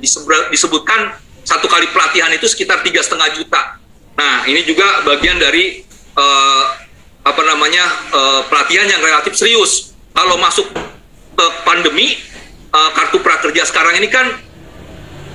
disebutkan 0.53 1.19
satu 1.43 1.67
kali 1.67 1.91
pelatihan 1.91 2.31
itu 2.31 2.47
sekitar 2.47 2.85
tiga 2.87 3.03
setengah 3.03 3.33
juta. 3.35 3.81
Nah, 4.15 4.47
ini 4.47 4.63
juga 4.63 5.03
bagian 5.03 5.41
dari 5.41 5.83
uh, 6.15 6.65
apa 7.27 7.43
namanya 7.43 7.85
uh, 8.13 8.41
pelatihan 8.47 8.87
yang 8.87 9.03
relatif 9.03 9.35
serius. 9.35 9.97
Kalau 10.15 10.39
masuk 10.39 10.69
ke 11.35 11.47
pandemi, 11.67 12.19
uh, 12.73 12.91
kartu 12.93 13.19
prakerja 13.21 13.65
sekarang 13.69 13.97
ini 14.01 14.09
kan 14.09 14.27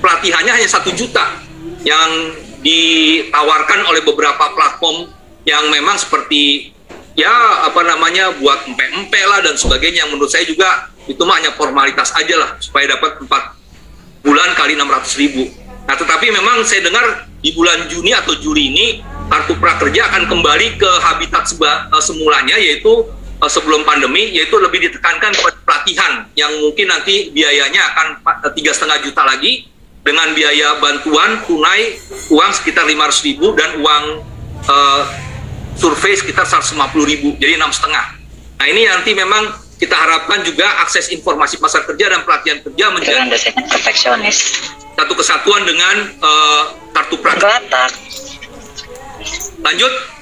pelatihannya 0.04 0.52
hanya 0.52 0.68
satu 0.68 0.92
juta 0.92 1.40
yang 1.84 2.36
ditawarkan 2.64 3.84
oleh 3.88 4.00
beberapa 4.04 4.52
platform 4.56 5.12
yang 5.44 5.68
memang 5.68 6.00
seperti 6.00 6.72
ya 7.12 7.68
apa 7.68 7.84
namanya 7.84 8.32
buat 8.40 8.64
empe-empe 8.64 9.20
lah 9.28 9.44
dan 9.44 9.54
sebagainya. 9.60 10.08
Menurut 10.08 10.32
saya 10.32 10.48
juga 10.48 10.88
itu 11.04 11.20
mah 11.24 11.36
hanya 11.36 11.52
formalitas 11.52 12.16
aja 12.16 12.34
lah 12.40 12.50
supaya 12.58 12.96
dapat 12.96 13.20
empat 13.20 13.52
bulan 14.24 14.56
kali 14.56 14.72
600 14.76 15.20
ribu. 15.20 15.52
Nah 15.84 15.96
tetapi 16.00 16.32
memang 16.32 16.64
saya 16.64 16.80
dengar 16.80 17.28
di 17.44 17.52
bulan 17.52 17.84
Juni 17.92 18.16
atau 18.16 18.32
Juli 18.40 18.72
ini 18.72 18.86
kartu 19.28 19.56
prakerja 19.60 20.08
akan 20.08 20.32
kembali 20.32 20.80
ke 20.80 20.90
habitat 21.04 21.44
seba, 21.44 21.92
uh, 21.92 22.00
semulanya 22.00 22.56
yaitu 22.56 23.04
uh, 23.44 23.50
sebelum 23.52 23.84
pandemi 23.84 24.32
yaitu 24.32 24.56
lebih 24.56 24.88
ditekankan 24.88 25.36
kepada 25.36 25.56
pelatihan 25.68 26.12
yang 26.32 26.48
mungkin 26.64 26.88
nanti 26.88 27.28
biayanya 27.28 27.92
akan 27.92 28.06
tiga 28.56 28.72
setengah 28.72 29.04
juta 29.04 29.20
lagi 29.28 29.68
dengan 30.00 30.32
biaya 30.32 30.80
bantuan 30.80 31.44
tunai 31.44 31.96
uang 32.32 32.52
sekitar 32.56 32.88
500 32.88 33.28
ribu 33.28 33.52
dan 33.52 33.70
uang 33.80 34.04
uh, 34.68 35.02
survei 35.76 36.16
sekitar 36.16 36.48
150 36.48 36.80
ribu 37.04 37.36
jadi 37.36 37.60
enam 37.60 37.72
setengah. 37.72 38.16
Nah 38.60 38.66
ini 38.68 38.88
nanti 38.88 39.12
memang 39.12 39.52
kita 39.76 39.92
harapkan 39.92 40.40
juga 40.46 40.80
akses 40.86 41.12
informasi 41.12 41.60
pasar 41.60 41.84
kerja 41.84 42.08
dan 42.08 42.24
pelatihan 42.24 42.62
kerja 42.62 42.84
menjadi 42.94 43.28
perfeksionis 43.68 44.70
satu 44.94 45.12
kesatuan 45.18 45.66
dengan 45.66 45.96
uh, 46.22 46.62
kartu 46.94 47.18
prakerja. 47.18 47.90
Lanjut. 49.64 50.13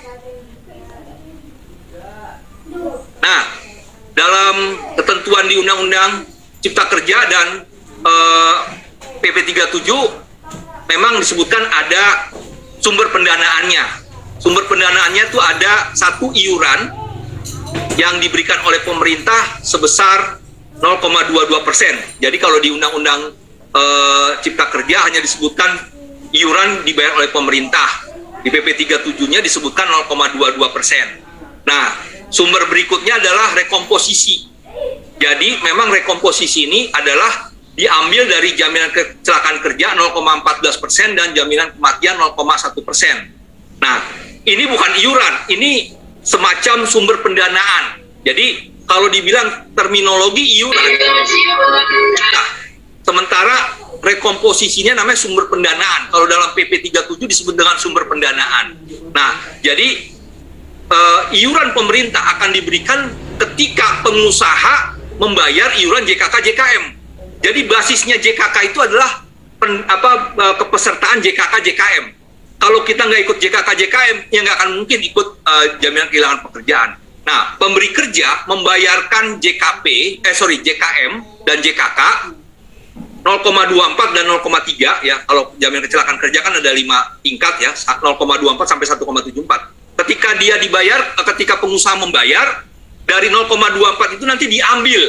Nah, 3.23 3.43
dalam 4.13 4.57
ketentuan 4.97 5.49
di 5.49 5.61
Undang-Undang 5.61 6.11
Cipta 6.63 6.85
Kerja 6.89 7.19
dan 7.27 7.47
uh, 8.07 8.57
PP 9.19 9.55
37 9.55 9.89
memang 10.91 11.19
disebutkan 11.23 11.63
ada 11.63 12.29
sumber 12.83 13.09
pendanaannya. 13.15 14.03
Sumber 14.43 14.67
pendanaannya 14.67 15.31
itu 15.31 15.39
ada 15.39 15.95
satu 15.95 16.35
iuran 16.35 16.91
yang 17.95 18.19
diberikan 18.19 18.59
oleh 18.67 18.83
pemerintah 18.83 19.63
sebesar 19.63 20.43
0,22 20.83 21.63
persen. 21.63 21.95
Jadi 22.19 22.37
kalau 22.43 22.59
di 22.59 22.75
Undang-Undang 22.75 23.21
e, 23.71 23.83
Cipta 24.43 24.67
Kerja 24.67 25.07
hanya 25.07 25.23
disebutkan 25.23 25.79
iuran 26.35 26.83
dibayar 26.83 27.23
oleh 27.23 27.31
pemerintah. 27.31 28.11
Di 28.43 28.51
PP 28.51 28.75
37-nya 28.91 29.39
disebutkan 29.39 29.87
0,22 30.11 30.59
persen. 30.75 31.22
Nah, 31.67 31.87
sumber 32.33 32.67
berikutnya 32.67 33.19
adalah 33.19 33.55
rekomposisi. 33.55 34.51
Jadi 35.19 35.63
memang 35.63 35.93
rekomposisi 35.95 36.67
ini 36.67 36.81
adalah 36.91 37.53
diambil 37.73 38.29
dari 38.29 38.53
jaminan 38.53 38.91
kecelakaan 38.93 39.63
kerja 39.65 39.97
0,14 39.97 40.83
persen 40.83 41.09
dan 41.15 41.33
jaminan 41.33 41.73
kematian 41.79 42.19
0,1 42.19 42.83
persen. 42.83 43.17
Nah, 43.79 43.99
ini 44.43 44.65
bukan 44.67 44.93
iuran, 44.99 45.35
ini 45.55 45.95
semacam 46.21 46.85
sumber 46.85 47.23
pendanaan. 47.23 48.03
Jadi 48.27 48.75
kalau 48.85 49.07
dibilang 49.09 49.73
terminologi 49.79 50.59
iuran, 50.59 50.91
nah, 52.35 52.49
sementara 53.07 53.57
rekomposisinya 54.03 54.99
namanya 54.99 55.19
sumber 55.19 55.47
pendanaan. 55.47 56.11
Kalau 56.11 56.27
dalam 56.27 56.51
PP 56.53 56.91
37 56.91 57.31
disebut 57.31 57.55
dengan 57.55 57.79
sumber 57.79 58.11
pendanaan. 58.11 58.75
Nah, 59.15 59.33
jadi 59.63 60.11
uh, 60.93 61.21
iuran 61.33 61.73
pemerintah 61.73 62.21
akan 62.37 62.53
diberikan 62.53 63.09
ketika 63.41 64.05
pengusaha 64.05 65.01
membayar 65.17 65.73
iuran 65.81 66.05
JKK 66.05 66.35
JKM. 66.53 66.85
Jadi 67.43 67.61
basisnya 67.67 68.17
JKK 68.21 68.71
itu 68.71 68.79
adalah 68.79 69.25
pen, 69.59 69.83
apa 69.89 70.37
uh, 70.37 70.55
kepesertaan 70.61 71.19
JKK 71.25 71.55
JKM. 71.65 72.05
Kalau 72.63 72.87
kita 72.87 73.03
nggak 73.11 73.27
ikut 73.27 73.37
JKK 73.43 73.69
JKM, 73.75 74.17
ya 74.31 74.39
nggak 74.47 74.57
akan 74.63 74.71
mungkin 74.79 74.99
ikut 75.03 75.29
uh, 75.43 75.65
jaminan 75.83 76.07
kehilangan 76.07 76.47
pekerjaan. 76.47 76.95
Nah, 77.23 77.55
pemberi 77.59 77.91
kerja 77.91 78.47
membayarkan 78.47 79.43
JKP, 79.43 79.87
eh 80.23 80.35
sorry 80.35 80.63
JKM 80.63 81.43
dan 81.43 81.59
JKK 81.59 82.01
0,24 83.23 84.19
dan 84.19 84.27
0,3 84.27 85.07
ya 85.07 85.17
kalau 85.23 85.55
jaminan 85.55 85.87
kecelakaan 85.87 86.19
kerja 86.19 86.43
kan 86.43 86.59
ada 86.59 86.75
lima 86.75 87.07
tingkat 87.23 87.55
ya 87.63 87.71
0,24 87.71 88.19
sampai 88.67 88.87
1,74 88.91 89.72
ketika 90.03 90.35
dia 90.37 90.59
dibayar 90.59 91.15
ketika 91.35 91.63
pengusaha 91.63 91.97
membayar 91.99 92.67
dari 93.07 93.29
0,24 93.31 94.17
itu 94.19 94.25
nanti 94.27 94.47
diambil. 94.51 95.03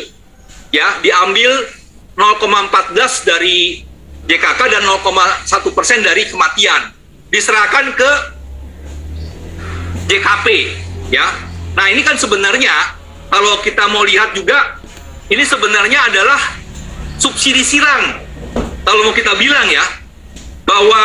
Ya 0.74 0.98
diambil 1.06 1.70
0,14 2.18 3.30
dari 3.30 3.86
JKK 4.26 4.60
dan 4.70 4.84
0,1 4.86 5.78
persen 5.78 6.02
dari 6.02 6.26
kematian. 6.30 6.94
Diserahkan 7.30 7.94
ke 7.94 8.12
JKP 10.10 10.48
ya. 11.14 11.26
Nah 11.74 11.90
ini 11.90 12.06
kan 12.06 12.18
sebenarnya 12.18 12.74
kalau 13.30 13.62
kita 13.66 13.90
mau 13.90 14.06
lihat 14.06 14.38
juga 14.38 14.78
ini 15.34 15.42
sebenarnya 15.42 16.14
adalah 16.14 16.38
subsidi 17.18 17.66
silang. 17.66 18.22
Kalau 18.84 19.02
mau 19.08 19.16
kita 19.16 19.34
bilang 19.40 19.66
ya, 19.72 19.82
bahwa 20.68 21.02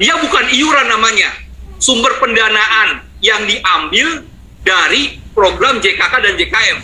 dia 0.00 0.16
bukan 0.16 0.48
iuran 0.48 0.88
namanya, 0.88 1.28
sumber 1.78 2.14
pendanaan 2.18 3.02
yang 3.22 3.46
diambil 3.46 4.22
dari 4.62 5.18
program 5.32 5.78
JKK 5.78 6.14
dan 6.22 6.34
JKM. 6.34 6.78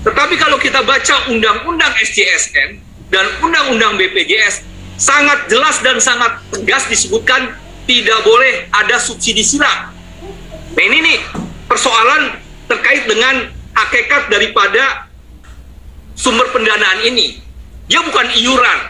Tetapi 0.00 0.34
kalau 0.40 0.56
kita 0.56 0.80
baca 0.80 1.28
Undang-Undang 1.28 1.92
SJSN 2.00 2.80
dan 3.12 3.24
Undang-Undang 3.44 4.00
BPJS, 4.00 4.64
sangat 4.96 5.48
jelas 5.52 5.80
dan 5.84 6.00
sangat 6.00 6.40
tegas 6.52 6.88
disebutkan 6.88 7.52
tidak 7.84 8.20
boleh 8.24 8.68
ada 8.72 8.96
subsidi 8.96 9.44
silang. 9.44 9.92
Nah 10.76 10.82
ini 10.84 10.98
nih 11.04 11.18
persoalan 11.68 12.40
terkait 12.68 13.04
dengan 13.04 13.52
hakikat 13.76 14.32
daripada 14.32 15.10
sumber 16.16 16.48
pendanaan 16.52 17.04
ini. 17.04 17.40
Dia 17.90 18.00
bukan 18.06 18.30
iuran, 18.38 18.80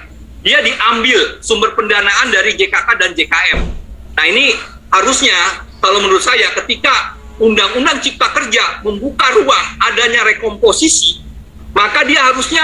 dia 0.45 0.61
diambil 0.61 1.41
sumber 1.41 1.73
pendanaan 1.75 2.29
dari 2.31 2.55
JKK 2.55 2.89
dan 3.01 3.11
JKM. 3.17 3.59
Nah 4.15 4.25
ini 4.29 4.53
harusnya 4.91 5.65
kalau 5.81 6.03
menurut 6.05 6.23
saya 6.23 6.53
ketika 6.63 7.17
Undang-Undang 7.41 8.05
Cipta 8.05 8.29
Kerja 8.37 8.85
membuka 8.85 9.33
ruang 9.33 9.67
adanya 9.81 10.29
rekomposisi, 10.29 11.25
maka 11.73 12.05
dia 12.05 12.21
harusnya 12.21 12.63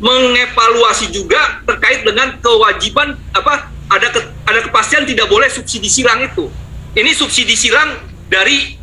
mengevaluasi 0.00 1.12
juga 1.12 1.60
terkait 1.68 2.02
dengan 2.02 2.34
kewajiban 2.40 3.14
apa 3.36 3.68
ada 3.92 4.08
ke, 4.10 4.20
ada 4.48 4.60
kepastian 4.64 5.04
tidak 5.04 5.28
boleh 5.28 5.46
subsidi 5.52 5.92
silang 5.92 6.24
itu. 6.24 6.48
Ini 6.96 7.10
subsidi 7.12 7.52
silang 7.52 8.00
dari 8.32 8.74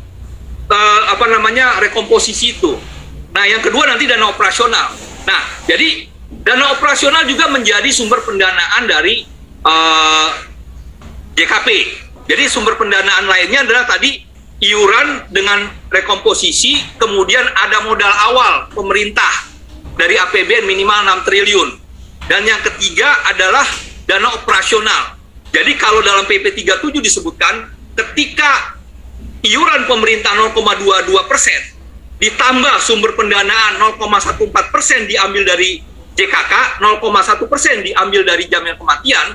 uh, 0.70 1.00
apa 1.10 1.26
namanya 1.26 1.82
rekomposisi 1.82 2.54
itu. 2.56 2.78
Nah, 3.32 3.44
yang 3.48 3.64
kedua 3.64 3.88
nanti 3.88 4.04
dana 4.06 4.28
operasional. 4.28 4.92
Nah, 5.24 5.42
jadi 5.64 6.06
dana 6.44 6.76
operasional 6.76 7.24
juga 7.24 7.48
menjadi 7.48 7.88
sumber 7.88 8.20
pendanaan 8.22 8.84
dari 8.84 9.24
uh, 9.64 9.70
eh, 9.72 10.28
JKP. 11.40 11.68
Jadi 12.26 12.44
sumber 12.46 12.78
pendanaan 12.78 13.26
lainnya 13.26 13.66
adalah 13.66 13.84
tadi 13.86 14.22
iuran 14.62 15.26
dengan 15.34 15.66
rekomposisi, 15.90 16.78
kemudian 16.94 17.42
ada 17.42 17.82
modal 17.82 18.12
awal 18.30 18.52
pemerintah 18.70 19.50
dari 19.98 20.14
APBN 20.14 20.64
minimal 20.64 21.22
6 21.22 21.26
triliun. 21.26 21.70
Dan 22.30 22.46
yang 22.46 22.62
ketiga 22.62 23.26
adalah 23.26 23.66
dana 24.06 24.38
operasional. 24.38 25.18
Jadi 25.50 25.74
kalau 25.76 26.00
dalam 26.00 26.24
PP 26.24 26.54
37 26.64 27.02
disebutkan 27.02 27.68
ketika 27.98 28.78
iuran 29.42 29.84
pemerintah 29.90 30.32
0,22 30.38 31.12
persen 31.28 31.60
ditambah 32.22 32.78
sumber 32.78 33.18
pendanaan 33.18 33.82
0,14 33.98 34.46
persen 34.70 35.10
diambil 35.10 35.42
dari 35.42 35.82
JKK, 36.14 36.78
0,1 36.78 37.50
persen 37.50 37.82
diambil 37.82 38.22
dari 38.22 38.46
jaminan 38.46 38.78
kematian, 38.78 39.34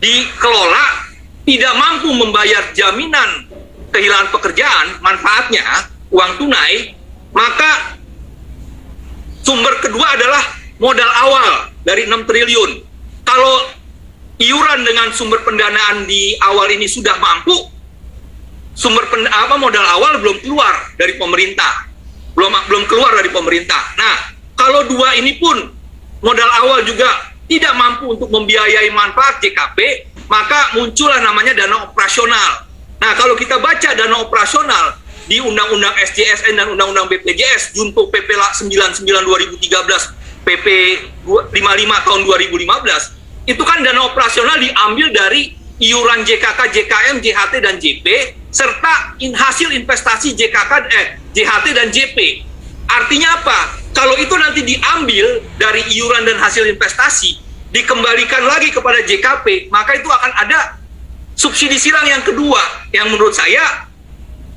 dikelola 0.00 1.13
tidak 1.44 1.74
mampu 1.76 2.08
membayar 2.12 2.72
jaminan 2.72 3.48
kehilangan 3.92 4.32
pekerjaan, 4.32 4.98
manfaatnya 5.04 5.62
uang 6.08 6.32
tunai, 6.40 6.96
maka 7.30 8.00
sumber 9.44 9.76
kedua 9.84 10.16
adalah 10.16 10.42
modal 10.80 11.10
awal 11.28 11.50
dari 11.84 12.08
6 12.08 12.26
triliun. 12.26 12.70
Kalau 13.24 13.54
iuran 14.40 14.80
dengan 14.82 15.12
sumber 15.12 15.44
pendanaan 15.44 16.08
di 16.08 16.34
awal 16.42 16.72
ini 16.72 16.88
sudah 16.88 17.14
mampu, 17.20 17.54
sumber 18.74 19.06
apa 19.30 19.54
modal 19.60 19.84
awal 20.00 20.18
belum 20.18 20.42
keluar 20.42 20.74
dari 20.96 21.14
pemerintah. 21.20 21.92
Belum 22.34 22.50
belum 22.66 22.84
keluar 22.90 23.14
dari 23.14 23.30
pemerintah. 23.30 23.94
Nah, 23.94 24.34
kalau 24.58 24.90
dua 24.90 25.14
ini 25.14 25.38
pun 25.38 25.70
modal 26.18 26.50
awal 26.66 26.82
juga 26.82 27.33
tidak 27.48 27.74
mampu 27.76 28.16
untuk 28.16 28.32
membiayai 28.32 28.88
manfaat 28.92 29.40
JKP, 29.40 30.08
maka 30.28 30.76
muncullah 30.76 31.20
namanya 31.20 31.52
dana 31.52 31.84
operasional. 31.84 32.64
Nah, 33.00 33.12
kalau 33.16 33.36
kita 33.36 33.60
baca 33.60 33.92
dana 33.92 34.16
operasional 34.24 34.96
di 35.28 35.40
Undang-Undang 35.40 35.94
SJSN 36.08 36.56
dan 36.56 36.66
Undang-Undang 36.72 37.08
BPJS, 37.12 37.76
junto 37.76 38.08
PP 38.08 38.32
99 38.32 39.04
2013, 39.04 40.44
PP 40.44 40.66
55 41.28 42.06
tahun 42.06 42.20
2015, 42.24 43.48
itu 43.48 43.62
kan 43.64 43.78
dana 43.84 44.08
operasional 44.08 44.56
diambil 44.56 45.12
dari 45.12 45.52
iuran 45.80 46.24
JKK, 46.24 46.60
JKM, 46.72 47.16
JHT 47.20 47.54
dan 47.60 47.76
JP 47.76 48.06
serta 48.54 49.18
hasil 49.18 49.74
investasi 49.74 50.38
JKK 50.38 50.72
eh 50.94 51.06
JHT 51.34 51.66
dan 51.74 51.88
JP. 51.90 52.16
Artinya 52.86 53.42
apa? 53.42 53.83
Kalau 53.94 54.18
itu 54.18 54.34
nanti 54.34 54.60
diambil 54.66 55.40
dari 55.56 55.86
iuran 55.94 56.26
dan 56.26 56.36
hasil 56.42 56.66
investasi 56.66 57.38
dikembalikan 57.70 58.42
lagi 58.42 58.74
kepada 58.74 59.02
JKP, 59.06 59.70
maka 59.70 59.94
itu 59.94 60.10
akan 60.10 60.32
ada 60.34 60.78
subsidi 61.38 61.78
silang 61.78 62.06
yang 62.06 62.22
kedua 62.22 62.58
yang 62.90 63.10
menurut 63.10 63.34
saya 63.34 63.86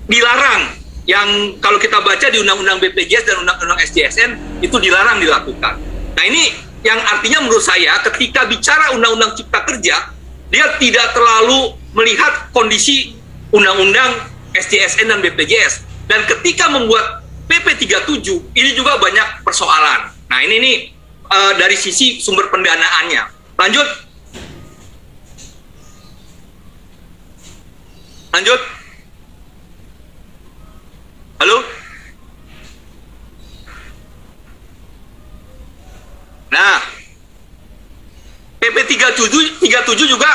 dilarang 0.10 0.74
yang 1.08 1.56
kalau 1.64 1.80
kita 1.80 2.02
baca 2.04 2.28
di 2.28 2.38
Undang-Undang 2.42 2.84
BPJS 2.84 3.24
dan 3.30 3.36
Undang-Undang 3.46 3.80
SJSN 3.86 4.32
itu 4.66 4.76
dilarang 4.82 5.22
dilakukan. 5.22 5.80
Nah 6.18 6.24
ini 6.26 6.52
yang 6.84 7.00
artinya 7.00 7.46
menurut 7.46 7.64
saya 7.64 8.02
ketika 8.12 8.46
bicara 8.50 8.92
Undang-Undang 8.98 9.38
Cipta 9.38 9.64
Kerja 9.64 9.96
dia 10.48 10.66
tidak 10.80 11.12
terlalu 11.12 11.76
melihat 11.92 12.52
kondisi 12.56 13.16
undang-undang 13.52 14.32
SJSN 14.56 15.12
dan 15.12 15.20
BPJS. 15.20 15.84
Dan 16.08 16.24
ketika 16.24 16.72
membuat 16.72 17.27
PP 17.48 17.88
37 17.88 18.52
ini 18.60 18.70
juga 18.76 19.00
banyak 19.00 19.48
persoalan. 19.48 20.12
Nah, 20.28 20.40
ini 20.44 20.56
nih 20.60 20.78
uh, 21.32 21.54
dari 21.56 21.80
sisi 21.80 22.20
sumber 22.20 22.52
pendanaannya. 22.52 23.24
Lanjut. 23.56 23.88
Lanjut. 28.36 28.62
Halo? 31.38 31.58
Nah, 36.52 36.82
PP 38.58 38.78
37, 38.98 39.62
37 39.62 40.10
juga 40.10 40.28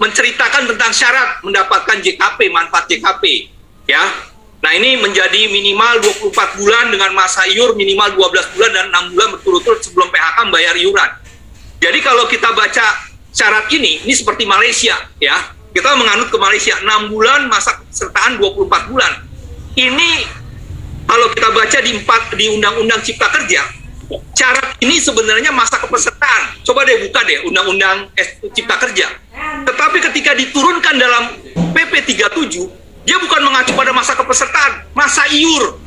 menceritakan 0.00 0.72
tentang 0.74 0.90
syarat 0.90 1.44
mendapatkan 1.44 2.00
JKP, 2.00 2.48
manfaat 2.48 2.88
JKP. 2.88 3.52
Ya, 3.86 4.00
Nah 4.60 4.72
ini 4.76 5.00
menjadi 5.00 5.48
minimal 5.48 6.04
24 6.04 6.60
bulan 6.60 6.92
dengan 6.92 7.16
masa 7.16 7.48
iur 7.48 7.72
minimal 7.72 8.12
12 8.12 8.54
bulan 8.56 8.70
dan 8.76 8.86
6 8.92 9.12
bulan 9.16 9.28
berturut-turut 9.36 9.80
sebelum 9.80 10.12
PHK 10.12 10.36
membayar 10.44 10.74
iuran. 10.76 11.10
Jadi 11.80 11.98
kalau 12.04 12.28
kita 12.28 12.52
baca 12.52 12.86
syarat 13.32 13.72
ini, 13.72 14.04
ini 14.04 14.12
seperti 14.12 14.44
Malaysia 14.44 15.00
ya. 15.16 15.56
Kita 15.70 15.96
menganut 15.96 16.28
ke 16.28 16.36
Malaysia 16.36 16.76
6 16.76 17.08
bulan 17.08 17.48
masa 17.48 17.80
sertaan 17.88 18.36
24 18.36 18.90
bulan. 18.90 19.12
Ini 19.78 20.10
kalau 21.08 21.30
kita 21.32 21.48
baca 21.56 21.78
di 21.80 21.92
4 21.96 22.36
di 22.36 22.46
Undang-Undang 22.58 23.00
Cipta 23.00 23.32
Kerja, 23.32 23.64
syarat 24.36 24.76
ini 24.82 24.98
sebenarnya 25.00 25.54
masa 25.54 25.80
kepesertaan. 25.80 26.60
Coba 26.66 26.84
deh 26.84 27.00
buka 27.06 27.22
deh 27.24 27.48
Undang-Undang 27.48 28.12
Cipta 28.52 28.76
Kerja. 28.76 29.08
Tetapi 29.64 29.98
ketika 30.10 30.36
diturunkan 30.36 30.94
dalam 30.98 31.38
PP 31.70 32.18
37, 32.18 32.79
dia 33.04 33.16
bukan 33.16 33.40
mengacu 33.44 33.72
pada 33.72 33.92
masa 33.94 34.12
kepesertaan, 34.16 34.72
masa 34.92 35.24
iur. 35.32 35.80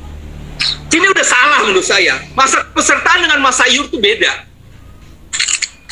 Ini 0.94 1.10
udah 1.10 1.26
salah 1.26 1.60
menurut 1.66 1.86
saya. 1.86 2.22
Masa 2.38 2.62
kepesertaan 2.70 3.26
dengan 3.26 3.42
masa 3.42 3.66
iur 3.70 3.90
itu 3.90 3.98
beda. 3.98 4.46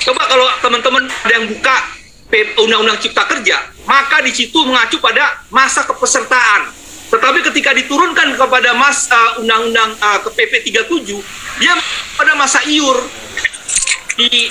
Coba 0.01 0.25
kalau 0.25 0.47
teman-teman 0.61 1.03
ada 1.05 1.33
yang 1.33 1.45
buka 1.49 1.77
Undang-Undang 2.31 2.97
Cipta 3.03 3.27
Kerja, 3.27 3.59
maka 3.83 4.23
di 4.23 4.31
situ 4.31 4.55
mengacu 4.63 4.97
pada 5.03 5.43
masa 5.51 5.83
kepesertaan. 5.83 6.71
Tetapi 7.11 7.43
ketika 7.51 7.75
diturunkan 7.75 8.39
kepada 8.39 8.71
mas 8.71 9.11
uh, 9.11 9.43
undang-undang 9.43 9.91
uh, 9.99 10.23
ke 10.23 10.29
PP 10.31 10.71
37, 10.71 11.11
dia 11.59 11.75
pada 12.15 12.39
masa 12.39 12.63
iur 12.71 13.03
di 14.15 14.47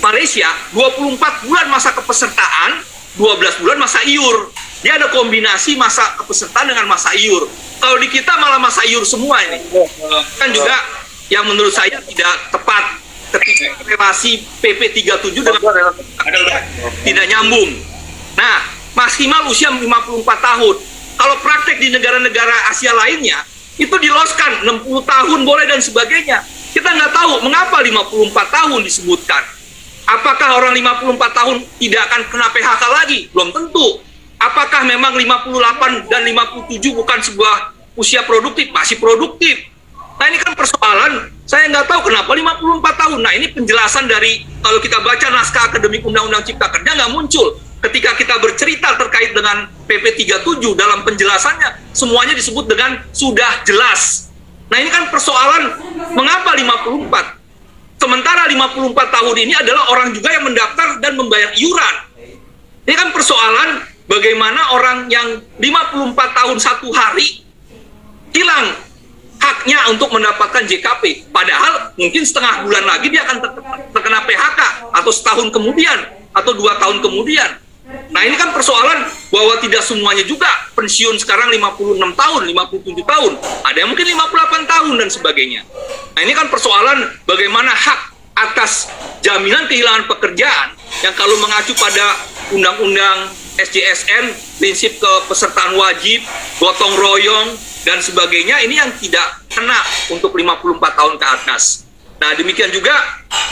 Malaysia 0.00 0.48
24 0.72 1.44
bulan 1.44 1.66
masa 1.68 1.92
kepesertaan, 1.92 2.80
12 3.20 3.60
bulan 3.60 3.76
masa 3.76 4.00
iur. 4.08 4.48
Dia 4.82 4.98
ada 4.98 5.08
kombinasi 5.14 5.78
masa 5.78 6.18
kepesertaan 6.18 6.66
dengan 6.70 6.90
masa 6.90 7.14
iur. 7.14 7.46
Kalau 7.78 7.96
di 7.98 8.10
kita 8.10 8.34
malah 8.38 8.58
masa 8.58 8.82
iur 8.86 9.06
semua 9.06 9.38
ini. 9.46 9.62
Kan 10.38 10.50
juga 10.50 10.74
yang 11.30 11.46
menurut 11.46 11.70
saya 11.70 12.02
tidak 12.02 12.34
tepat 12.50 12.98
ketika 13.32 13.80
relasi 13.86 14.42
PP 14.60 15.06
37 15.06 15.38
dengan 15.40 15.94
tidak 17.06 17.26
nyambung. 17.30 17.70
Nah, 18.36 18.58
maksimal 18.98 19.46
usia 19.48 19.70
54 19.72 19.86
tahun 20.26 20.76
kalau 21.22 21.36
praktek 21.38 21.78
di 21.78 21.94
negara-negara 21.94 22.72
Asia 22.72 22.90
lainnya, 22.90 23.38
itu 23.78 23.94
diloskan 23.94 24.66
60 24.66 25.06
tahun 25.06 25.40
boleh 25.46 25.70
dan 25.70 25.78
sebagainya. 25.78 26.42
Kita 26.74 26.88
nggak 26.88 27.12
tahu 27.14 27.46
mengapa 27.46 27.78
54 27.78 28.34
tahun 28.50 28.80
disebutkan. 28.82 29.42
Apakah 30.08 30.58
orang 30.58 30.74
54 30.74 31.38
tahun 31.38 31.56
tidak 31.78 32.02
akan 32.10 32.20
kena 32.26 32.46
PHK 32.50 32.82
lagi? 32.90 33.18
Belum 33.30 33.54
tentu. 33.54 34.02
Apakah 34.42 34.82
memang 34.82 35.14
58 35.14 36.10
dan 36.10 36.26
57 36.26 36.98
bukan 36.98 37.18
sebuah 37.22 37.54
usia 37.94 38.26
produktif? 38.26 38.74
Masih 38.74 38.98
produktif. 38.98 39.70
Nah 40.18 40.26
ini 40.26 40.38
kan 40.42 40.58
persoalan, 40.58 41.30
saya 41.46 41.70
nggak 41.70 41.86
tahu 41.86 42.10
kenapa 42.10 42.34
54 42.34 43.00
tahun. 43.06 43.18
Nah 43.22 43.32
ini 43.38 43.54
penjelasan 43.54 44.10
dari, 44.10 44.42
kalau 44.58 44.82
kita 44.82 44.98
baca 44.98 45.26
naskah 45.30 45.70
akademik 45.70 46.02
Undang-Undang 46.02 46.42
Cipta 46.42 46.66
Kerja 46.74 46.90
nggak 46.90 47.10
muncul 47.14 47.54
ketika 47.82 48.14
kita 48.14 48.38
bercerita 48.38 48.94
terkait 48.94 49.34
dengan 49.34 49.66
PP 49.90 50.26
37 50.26 50.74
dalam 50.78 51.02
penjelasannya 51.02 51.94
semuanya 51.94 52.34
disebut 52.34 52.66
dengan 52.70 52.98
sudah 53.10 53.62
jelas. 53.66 54.30
Nah, 54.70 54.78
ini 54.80 54.88
kan 54.88 55.10
persoalan 55.10 55.76
mengapa 56.16 56.54
54? 56.54 58.00
Sementara 58.00 58.50
54 58.50 58.94
tahun 58.94 59.36
ini 59.36 59.54
adalah 59.54 59.92
orang 59.94 60.10
juga 60.10 60.34
yang 60.34 60.46
mendaftar 60.46 60.98
dan 60.98 61.14
membayar 61.14 61.54
iuran. 61.54 61.94
Ini 62.82 62.94
kan 62.98 63.14
persoalan 63.14 63.91
bagaimana 64.06 64.74
orang 64.74 65.10
yang 65.10 65.42
54 65.58 66.14
tahun 66.14 66.56
satu 66.58 66.88
hari 66.90 67.42
hilang 68.32 68.74
haknya 69.42 69.90
untuk 69.90 70.14
mendapatkan 70.14 70.62
JKP. 70.64 71.34
Padahal 71.34 71.92
mungkin 71.98 72.22
setengah 72.22 72.62
bulan 72.62 72.84
lagi 72.86 73.10
dia 73.10 73.26
akan 73.26 73.42
terkena 73.90 74.22
PHK 74.22 74.60
atau 74.94 75.10
setahun 75.10 75.48
kemudian 75.50 75.98
atau 76.32 76.54
dua 76.54 76.78
tahun 76.78 77.02
kemudian. 77.02 77.58
Nah 78.14 78.22
ini 78.22 78.38
kan 78.38 78.54
persoalan 78.54 79.10
bahwa 79.34 79.58
tidak 79.58 79.82
semuanya 79.82 80.22
juga 80.22 80.48
pensiun 80.78 81.18
sekarang 81.18 81.50
56 81.50 81.98
tahun, 82.14 82.40
57 82.46 83.02
tahun. 83.02 83.32
Ada 83.66 83.78
yang 83.82 83.90
mungkin 83.90 84.06
58 84.06 84.70
tahun 84.70 84.94
dan 85.02 85.08
sebagainya. 85.10 85.60
Nah 86.14 86.20
ini 86.22 86.32
kan 86.32 86.46
persoalan 86.46 87.10
bagaimana 87.26 87.74
hak 87.74 88.00
atas 88.32 88.88
jaminan 89.20 89.68
kehilangan 89.68 90.08
pekerjaan 90.08 90.72
yang 91.04 91.12
kalau 91.18 91.36
mengacu 91.42 91.74
pada 91.76 92.16
Undang-Undang 92.54 93.41
SJSN, 93.60 94.32
prinsip 94.56 94.96
kepesertaan 94.96 95.76
wajib, 95.76 96.24
gotong 96.56 96.94
royong, 96.96 97.52
dan 97.82 97.98
sebagainya, 97.98 98.62
ini 98.64 98.78
yang 98.78 98.90
tidak 98.96 99.42
kena 99.50 99.76
untuk 100.08 100.32
54 100.32 100.78
tahun 100.78 101.14
ke 101.18 101.26
atas. 101.26 101.84
Nah 102.22 102.32
demikian 102.38 102.70
juga, 102.70 102.94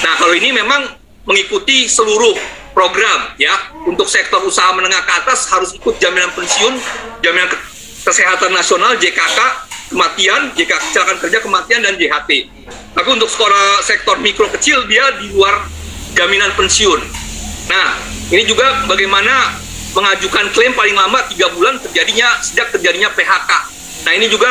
nah 0.06 0.14
kalau 0.14 0.30
ini 0.32 0.54
memang 0.54 0.86
mengikuti 1.26 1.90
seluruh 1.90 2.32
program 2.70 3.34
ya 3.36 3.52
untuk 3.82 4.06
sektor 4.06 4.40
usaha 4.46 4.70
menengah 4.72 5.02
ke 5.02 5.12
atas 5.26 5.50
harus 5.50 5.74
ikut 5.74 5.98
jaminan 5.98 6.30
pensiun, 6.32 6.78
jaminan 7.20 7.50
kesehatan 8.06 8.54
nasional 8.54 8.94
JKK, 8.96 9.38
kematian, 9.90 10.54
JK 10.54 10.70
kecelakaan 10.70 11.18
kerja 11.18 11.38
kematian 11.42 11.80
dan 11.82 11.98
JHT. 11.98 12.30
Tapi 12.94 13.08
untuk 13.10 13.26
sekolah 13.26 13.82
sektor 13.82 14.16
mikro 14.22 14.46
kecil 14.54 14.86
dia 14.86 15.18
di 15.18 15.34
luar 15.34 15.66
jaminan 16.14 16.54
pensiun. 16.54 17.00
Nah, 17.70 17.98
ini 18.30 18.46
juga 18.46 18.86
bagaimana 18.86 19.58
mengajukan 19.90 20.54
klaim 20.54 20.72
paling 20.74 20.94
lama 20.94 21.18
tiga 21.26 21.50
bulan 21.54 21.78
terjadinya 21.82 22.38
sejak 22.42 22.70
terjadinya 22.70 23.10
PHK. 23.10 23.50
Nah 24.00 24.12
ini 24.16 24.26
juga 24.32 24.48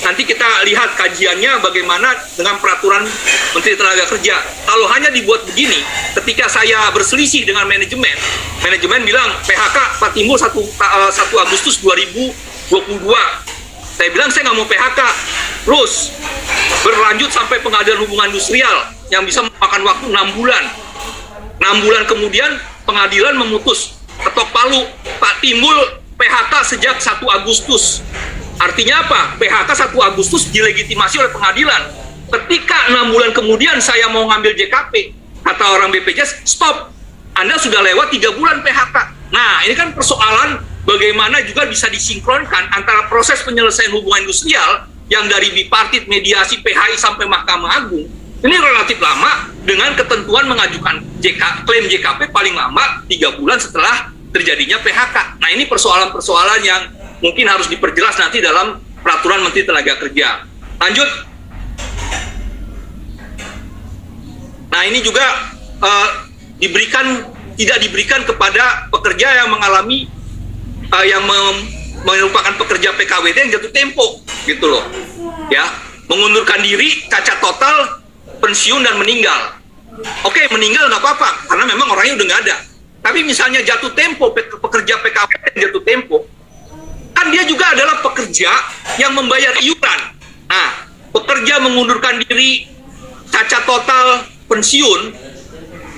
nanti 0.00 0.24
kita 0.24 0.64
lihat 0.64 0.96
kajiannya 0.96 1.60
bagaimana 1.60 2.16
dengan 2.32 2.56
peraturan 2.56 3.04
Menteri 3.52 3.76
Tenaga 3.76 4.08
Kerja. 4.08 4.36
Kalau 4.64 4.86
hanya 4.88 5.12
dibuat 5.12 5.44
begini, 5.44 5.84
ketika 6.16 6.48
saya 6.48 6.88
berselisih 6.96 7.44
dengan 7.44 7.68
manajemen, 7.68 8.16
manajemen 8.64 9.04
bilang 9.04 9.28
PHK 9.44 10.00
Pak 10.00 10.10
Timbul 10.16 10.40
1, 10.40 10.48
1 10.48 11.44
Agustus 11.44 11.82
2022. 11.84 12.32
Saya 13.96 14.08
bilang 14.12 14.28
saya 14.28 14.48
nggak 14.48 14.56
mau 14.56 14.68
PHK. 14.68 15.00
Terus 15.66 15.92
berlanjut 16.86 17.30
sampai 17.34 17.58
pengadilan 17.60 17.98
hubungan 18.06 18.30
industrial 18.30 18.86
yang 19.10 19.26
bisa 19.26 19.42
memakan 19.44 19.82
waktu 19.82 20.06
6 20.08 20.38
bulan. 20.38 20.64
6 21.58 21.84
bulan 21.84 22.02
kemudian 22.06 22.50
pengadilan 22.86 23.34
memutus 23.34 23.95
ketok 24.20 24.48
palu 24.52 24.84
Pak 25.20 25.40
Timbul 25.44 25.76
PHK 26.16 26.52
sejak 26.64 26.96
1 26.96 27.20
Agustus. 27.42 28.00
Artinya 28.56 29.04
apa? 29.04 29.36
PHK 29.36 29.92
1 29.92 30.10
Agustus 30.12 30.48
dilegitimasi 30.48 31.20
oleh 31.20 31.30
pengadilan. 31.32 31.82
Ketika 32.26 32.90
enam 32.90 33.12
bulan 33.12 33.30
kemudian 33.36 33.78
saya 33.78 34.08
mau 34.10 34.26
ngambil 34.26 34.56
JKP, 34.56 35.14
kata 35.44 35.64
orang 35.76 35.92
BPJS, 35.94 36.42
stop. 36.48 36.90
Anda 37.36 37.60
sudah 37.60 37.84
lewat 37.84 38.10
tiga 38.16 38.32
bulan 38.32 38.64
PHK. 38.64 38.96
Nah, 39.28 39.60
ini 39.68 39.76
kan 39.76 39.92
persoalan 39.92 40.64
bagaimana 40.88 41.44
juga 41.44 41.68
bisa 41.68 41.86
disinkronkan 41.92 42.72
antara 42.72 43.04
proses 43.12 43.44
penyelesaian 43.44 43.92
hubungan 43.92 44.24
industrial 44.24 44.88
yang 45.12 45.28
dari 45.28 45.52
bipartit, 45.52 46.08
mediasi, 46.10 46.64
PHI 46.64 46.96
sampai 46.96 47.28
Mahkamah 47.28 47.70
Agung. 47.84 48.08
Ini 48.36 48.52
relatif 48.52 49.00
lama 49.00 49.48
dengan 49.64 49.96
ketentuan 49.96 50.44
mengajukan 50.44 51.00
JK, 51.24 51.64
klaim 51.64 51.88
JKP 51.88 52.28
paling 52.28 52.52
lama 52.52 53.00
tiga 53.08 53.32
bulan 53.32 53.56
setelah 53.56 54.12
terjadinya 54.28 54.76
PHK. 54.84 55.40
Nah, 55.40 55.48
ini 55.56 55.64
persoalan-persoalan 55.64 56.60
yang 56.60 56.82
mungkin 57.24 57.48
harus 57.48 57.64
diperjelas 57.72 58.20
nanti 58.20 58.44
dalam 58.44 58.76
peraturan 59.00 59.40
Menteri 59.40 59.64
Tenaga 59.64 59.96
Kerja. 59.96 60.44
Lanjut. 60.76 61.08
Nah, 64.68 64.82
ini 64.84 65.00
juga 65.00 65.24
uh, 65.80 66.08
diberikan 66.60 67.32
tidak 67.56 67.80
diberikan 67.80 68.20
kepada 68.28 68.92
pekerja 68.92 69.32
yang 69.32 69.48
mengalami 69.48 70.12
uh, 70.92 71.04
yang 71.08 71.24
merupakan 72.04 72.52
pekerja 72.60 72.92
PKWT 72.92 73.36
yang 73.48 73.52
jatuh 73.56 73.72
tempo 73.72 74.20
gitu 74.44 74.68
loh. 74.68 74.84
Ya, 75.48 75.64
mengundurkan 76.12 76.60
diri, 76.60 77.08
cacat 77.08 77.40
total, 77.40 78.04
pensiun 78.40 78.80
dan 78.84 78.96
meninggal. 79.00 79.56
Oke, 80.28 80.44
meninggal 80.52 80.92
nggak 80.92 81.00
apa-apa 81.00 81.48
karena 81.48 81.64
memang 81.64 81.88
orangnya 81.92 82.20
udah 82.20 82.26
nggak 82.28 82.42
ada. 82.48 82.56
Tapi 83.06 83.22
misalnya 83.22 83.62
jatuh 83.62 83.94
tempo 83.94 84.34
pekerja 84.34 84.98
yang 84.98 85.70
jatuh 85.70 85.82
tempo, 85.86 86.26
kan 87.14 87.30
dia 87.30 87.46
juga 87.46 87.70
adalah 87.72 88.02
pekerja 88.02 88.50
yang 88.98 89.14
membayar 89.14 89.54
iuran. 89.62 90.00
Nah, 90.50 90.70
pekerja 91.14 91.62
mengundurkan 91.62 92.18
diri, 92.26 92.66
cacat 93.30 93.62
total, 93.62 94.26
pensiun, 94.50 95.14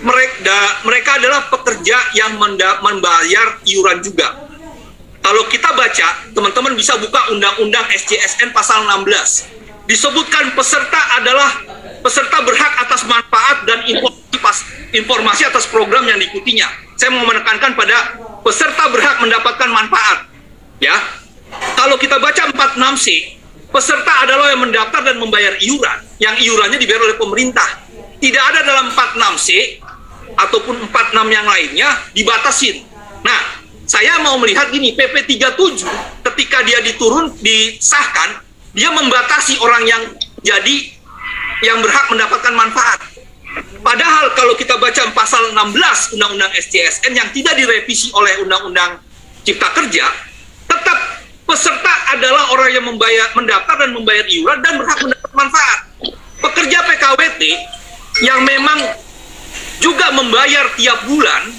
mereka 0.04 0.60
mereka 0.86 1.10
adalah 1.18 1.48
pekerja 1.50 1.96
yang 2.14 2.38
membayar 2.38 3.58
iuran 3.66 3.98
juga. 4.04 4.46
Kalau 5.18 5.44
kita 5.50 5.74
baca, 5.74 6.08
teman-teman 6.32 6.72
bisa 6.78 6.96
buka 6.96 7.34
Undang-Undang 7.34 7.84
SJSN 7.92 8.54
pasal 8.54 8.86
16. 8.86 9.57
Disebutkan 9.88 10.52
peserta 10.52 11.00
adalah 11.16 11.48
peserta 12.04 12.44
berhak 12.44 12.72
atas 12.84 13.08
manfaat 13.08 13.64
dan 13.64 13.88
informasi, 14.92 15.48
atas 15.48 15.64
program 15.64 16.04
yang 16.04 16.20
diikutinya. 16.20 16.68
Saya 17.00 17.16
mau 17.16 17.24
menekankan 17.24 17.72
pada 17.72 18.20
peserta 18.44 18.84
berhak 18.92 19.16
mendapatkan 19.24 19.68
manfaat. 19.72 20.28
Ya, 20.76 20.92
kalau 21.72 21.96
kita 21.96 22.20
baca 22.20 22.52
46C, 22.52 23.06
peserta 23.72 24.28
adalah 24.28 24.52
yang 24.52 24.60
mendaftar 24.68 25.08
dan 25.08 25.16
membayar 25.16 25.56
iuran, 25.56 25.98
yang 26.20 26.36
iurannya 26.36 26.76
dibayar 26.76 27.08
oleh 27.08 27.16
pemerintah. 27.16 27.80
Tidak 28.20 28.44
ada 28.44 28.60
dalam 28.66 28.92
46C 28.92 29.80
ataupun 30.36 30.84
46 30.92 31.32
yang 31.32 31.46
lainnya 31.48 31.88
dibatasin. 32.12 32.84
Nah, 33.24 33.40
saya 33.88 34.20
mau 34.20 34.36
melihat 34.36 34.68
gini, 34.68 34.92
PP 34.92 35.24
37 35.38 35.88
ketika 36.28 36.60
dia 36.60 36.84
diturun 36.84 37.32
disahkan, 37.40 38.44
dia 38.76 38.90
membatasi 38.92 39.60
orang 39.60 39.84
yang 39.88 40.02
jadi 40.44 40.76
yang 41.64 41.82
berhak 41.82 42.06
mendapatkan 42.12 42.54
manfaat. 42.54 43.00
Padahal 43.82 44.30
kalau 44.36 44.54
kita 44.54 44.76
baca 44.78 45.10
pasal 45.16 45.50
16 45.56 46.14
Undang-Undang 46.14 46.52
SCSN 46.54 47.12
yang 47.16 47.28
tidak 47.34 47.58
direvisi 47.58 48.12
oleh 48.14 48.38
Undang-Undang 48.44 49.02
Cipta 49.42 49.68
Kerja, 49.74 50.06
tetap 50.68 50.98
peserta 51.48 51.94
adalah 52.12 52.52
orang 52.52 52.70
yang 52.70 52.84
membayar 52.84 53.32
mendaftar 53.34 53.80
dan 53.82 53.90
membayar 53.96 54.26
iuran 54.28 54.58
dan 54.60 54.76
berhak 54.76 54.98
mendapat 55.00 55.32
manfaat. 55.32 55.80
Pekerja 56.38 56.78
PKWT 56.86 57.42
yang 58.22 58.46
memang 58.46 58.78
juga 59.82 60.10
membayar 60.14 60.70
tiap 60.74 61.02
bulan, 61.06 61.50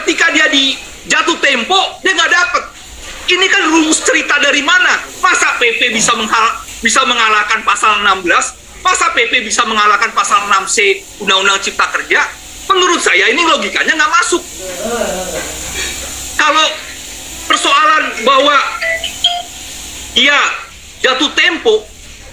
ketika 0.00 0.30
dia 0.34 0.46
di 0.50 0.74
jatuh 1.06 1.38
tempo, 1.38 1.78
dia 2.02 2.14
nggak 2.14 2.32
dapat. 2.32 2.64
Ini 3.30 3.46
kan 3.46 3.62
rumus 3.70 4.02
cerita 4.02 4.42
dari 4.42 4.58
mana? 4.58 4.98
Masa 5.22 5.54
PP 5.62 5.94
bisa 5.94 6.18
menghal 6.18 6.50
bisa 6.82 7.06
mengalahkan 7.06 7.62
pasal 7.62 8.02
16? 8.02 8.26
Masa 8.82 9.06
PP 9.14 9.46
bisa 9.46 9.62
mengalahkan 9.70 10.10
pasal 10.10 10.50
6C 10.50 10.98
Undang-Undang 11.22 11.62
Cipta 11.62 11.86
Kerja? 11.94 12.26
Menurut 12.66 12.98
saya 12.98 13.30
ini 13.30 13.46
logikanya 13.46 13.94
nggak 13.94 14.12
masuk. 14.18 14.42
Kalau 16.34 16.66
persoalan 17.46 18.18
bahwa 18.26 18.56
dia 20.18 20.38
jatuh 20.98 21.30
tempo 21.38 21.86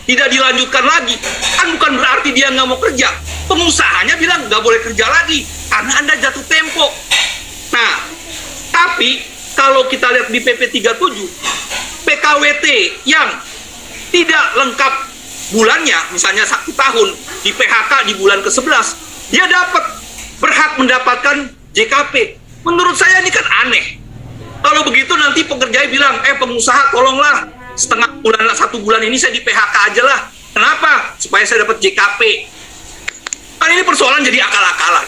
tidak 0.10 0.34
dilanjutkan 0.34 0.82
lagi 0.82 1.14
kan 1.58 1.68
bukan 1.78 1.94
berarti 2.00 2.30
dia 2.34 2.50
nggak 2.50 2.68
mau 2.70 2.80
kerja 2.80 3.12
pengusahanya 3.46 4.16
bilang 4.18 4.46
nggak 4.50 4.62
boleh 4.62 4.80
kerja 4.82 5.06
lagi 5.10 5.46
karena 5.68 5.94
anda 6.00 6.14
jatuh 6.22 6.46
tempo 6.48 6.86
nah 7.74 7.94
tapi 8.72 9.37
kalau 9.58 9.90
kita 9.90 10.06
lihat 10.14 10.30
di 10.30 10.40
PP 10.40 10.70
37 10.70 12.06
PKWT 12.06 12.66
yang 13.10 13.30
tidak 14.14 14.46
lengkap 14.54 14.94
bulannya 15.58 16.00
misalnya 16.14 16.46
satu 16.46 16.70
tahun 16.72 17.18
di 17.42 17.52
PHK 17.52 17.92
di 18.08 18.14
bulan 18.22 18.40
ke-11 18.46 18.86
dia 19.34 19.50
dapat 19.50 19.84
berhak 20.38 20.78
mendapatkan 20.78 21.50
JKP 21.74 22.38
menurut 22.62 22.94
saya 22.94 23.26
ini 23.26 23.34
kan 23.34 23.44
aneh 23.66 23.98
kalau 24.62 24.82
begitu 24.84 25.14
nanti 25.14 25.46
pekerja 25.46 25.86
bilang, 25.88 26.20
eh 26.26 26.36
pengusaha 26.38 26.90
tolonglah 26.90 27.48
setengah 27.78 28.10
bulan 28.26 28.42
satu 28.58 28.82
bulan 28.82 29.06
ini 29.06 29.16
saya 29.16 29.32
di 29.32 29.42
PHK 29.46 29.76
aja 29.94 30.02
lah. 30.02 30.20
Kenapa? 30.54 31.14
Supaya 31.22 31.46
saya 31.46 31.64
dapat 31.64 31.78
JKP. 31.78 32.22
Kan 33.62 33.70
ini 33.74 33.86
persoalan 33.86 34.26
jadi 34.26 34.42
akal-akalan. 34.42 35.06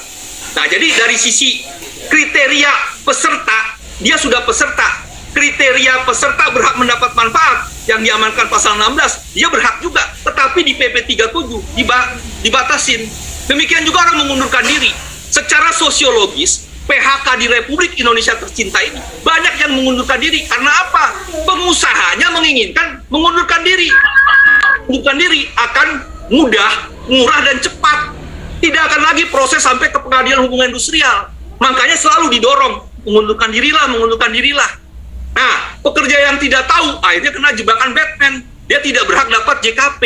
Nah, 0.57 0.65
jadi 0.69 0.87
dari 0.93 1.17
sisi 1.17 1.65
kriteria 2.09 3.03
peserta, 3.05 3.78
dia 3.99 4.15
sudah 4.15 4.43
peserta. 4.47 5.07
Kriteria 5.29 6.09
peserta 6.09 6.49
berhak 6.49 6.73
mendapat 6.81 7.13
manfaat 7.13 7.69
yang 7.85 8.01
diamankan 8.01 8.49
pasal 8.49 8.73
16, 8.81 9.37
dia 9.37 9.45
berhak 9.45 9.77
juga. 9.77 10.01
Tetapi 10.25 10.65
di 10.65 10.73
PP 10.73 11.05
37 11.05 11.77
diba 11.77 12.17
dibatasin. 12.41 13.05
Demikian 13.45 13.85
juga 13.85 14.09
orang 14.09 14.25
mengundurkan 14.25 14.65
diri. 14.65 14.89
Secara 15.29 15.69
sosiologis, 15.69 16.65
PHK 16.89 17.37
di 17.37 17.45
Republik 17.45 18.01
Indonesia 18.01 18.33
tercinta 18.33 18.81
ini 18.81 18.97
banyak 19.21 19.61
yang 19.61 19.71
mengundurkan 19.77 20.17
diri 20.17 20.41
karena 20.49 20.73
apa? 20.89 21.13
Pengusahanya 21.45 22.33
menginginkan 22.33 23.05
mengundurkan 23.13 23.61
diri. 23.61 23.93
Mengundurkan 24.89 25.17
diri 25.21 25.45
akan 25.53 25.87
mudah, 26.33 26.71
murah 27.05 27.41
dan 27.45 27.61
cepat. 27.61 28.17
Tidak 28.59 28.81
akan 28.81 29.01
lagi 29.13 29.29
proses 29.29 29.61
sampai 29.61 29.93
ke 29.93 30.01
pengadilan 30.01 30.49
hubungan 30.49 30.73
industrial. 30.73 31.29
Makanya 31.61 31.93
selalu 31.93 32.33
didorong 32.33 32.88
mengundurkan 33.05 33.49
dirilah, 33.51 33.85
mengundurkan 33.91 34.31
dirilah. 34.31 34.71
Nah, 35.35 35.79
pekerja 35.83 36.17
yang 36.31 36.35
tidak 36.41 36.67
tahu 36.67 36.99
akhirnya 36.99 37.31
kena 37.31 37.49
jebakan 37.55 37.89
Batman. 37.95 38.33
Dia 38.69 38.79
tidak 38.85 39.09
berhak 39.09 39.27
dapat 39.31 39.65
JKP. 39.65 40.01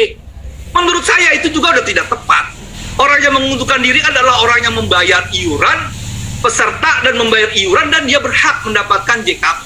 Menurut 0.74 1.04
saya 1.04 1.36
itu 1.36 1.52
juga 1.52 1.76
sudah 1.76 1.86
tidak 1.86 2.08
tepat. 2.08 2.54
Orang 2.98 3.20
yang 3.20 3.34
mengundurkan 3.36 3.82
diri 3.82 4.00
adalah 4.00 4.40
orang 4.46 4.60
yang 4.64 4.76
membayar 4.78 5.26
iuran 5.34 5.80
peserta 6.44 7.08
dan 7.08 7.16
membayar 7.16 7.50
iuran 7.56 7.88
dan 7.88 8.04
dia 8.04 8.20
berhak 8.20 8.68
mendapatkan 8.68 9.24
JKP. 9.24 9.66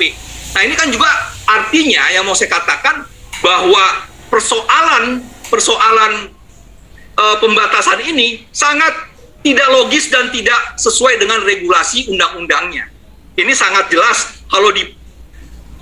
Nah 0.53 0.61
ini 0.63 0.73
kan 0.77 0.87
juga 0.93 1.09
artinya 1.49 2.07
yang 2.13 2.23
mau 2.23 2.37
saya 2.37 2.53
katakan 2.53 3.03
bahwa 3.41 4.05
persoalan 4.29 5.25
persoalan 5.49 6.29
e, 7.17 7.23
pembatasan 7.41 7.99
ini 8.05 8.45
sangat 8.53 8.93
tidak 9.41 9.67
logis 9.73 10.09
dan 10.13 10.29
tidak 10.29 10.77
sesuai 10.77 11.17
dengan 11.17 11.41
regulasi 11.41 12.09
undang-undangnya. 12.13 12.89
Ini 13.37 13.53
sangat 13.53 13.93
jelas 13.93 14.41
kalau 14.49 14.73
di 14.73 14.81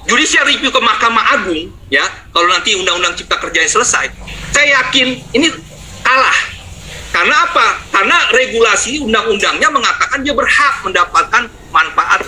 judicial 0.03 0.43
review 0.43 0.75
ke 0.75 0.81
Mahkamah 0.83 1.39
Agung 1.39 1.71
ya 1.87 2.03
kalau 2.35 2.51
nanti 2.51 2.75
undang-undang 2.75 3.15
Cipta 3.15 3.39
Kerja 3.39 3.63
selesai, 3.63 4.11
saya 4.51 4.83
yakin 4.83 5.23
ini 5.31 5.47
kalah 6.03 6.35
karena 7.15 7.47
apa? 7.47 7.79
Karena 7.95 8.27
regulasi 8.35 8.99
undang-undangnya 8.99 9.71
mengatakan 9.71 10.19
dia 10.19 10.35
berhak 10.35 10.83
mendapatkan 10.83 11.47
manfaat. 11.71 12.27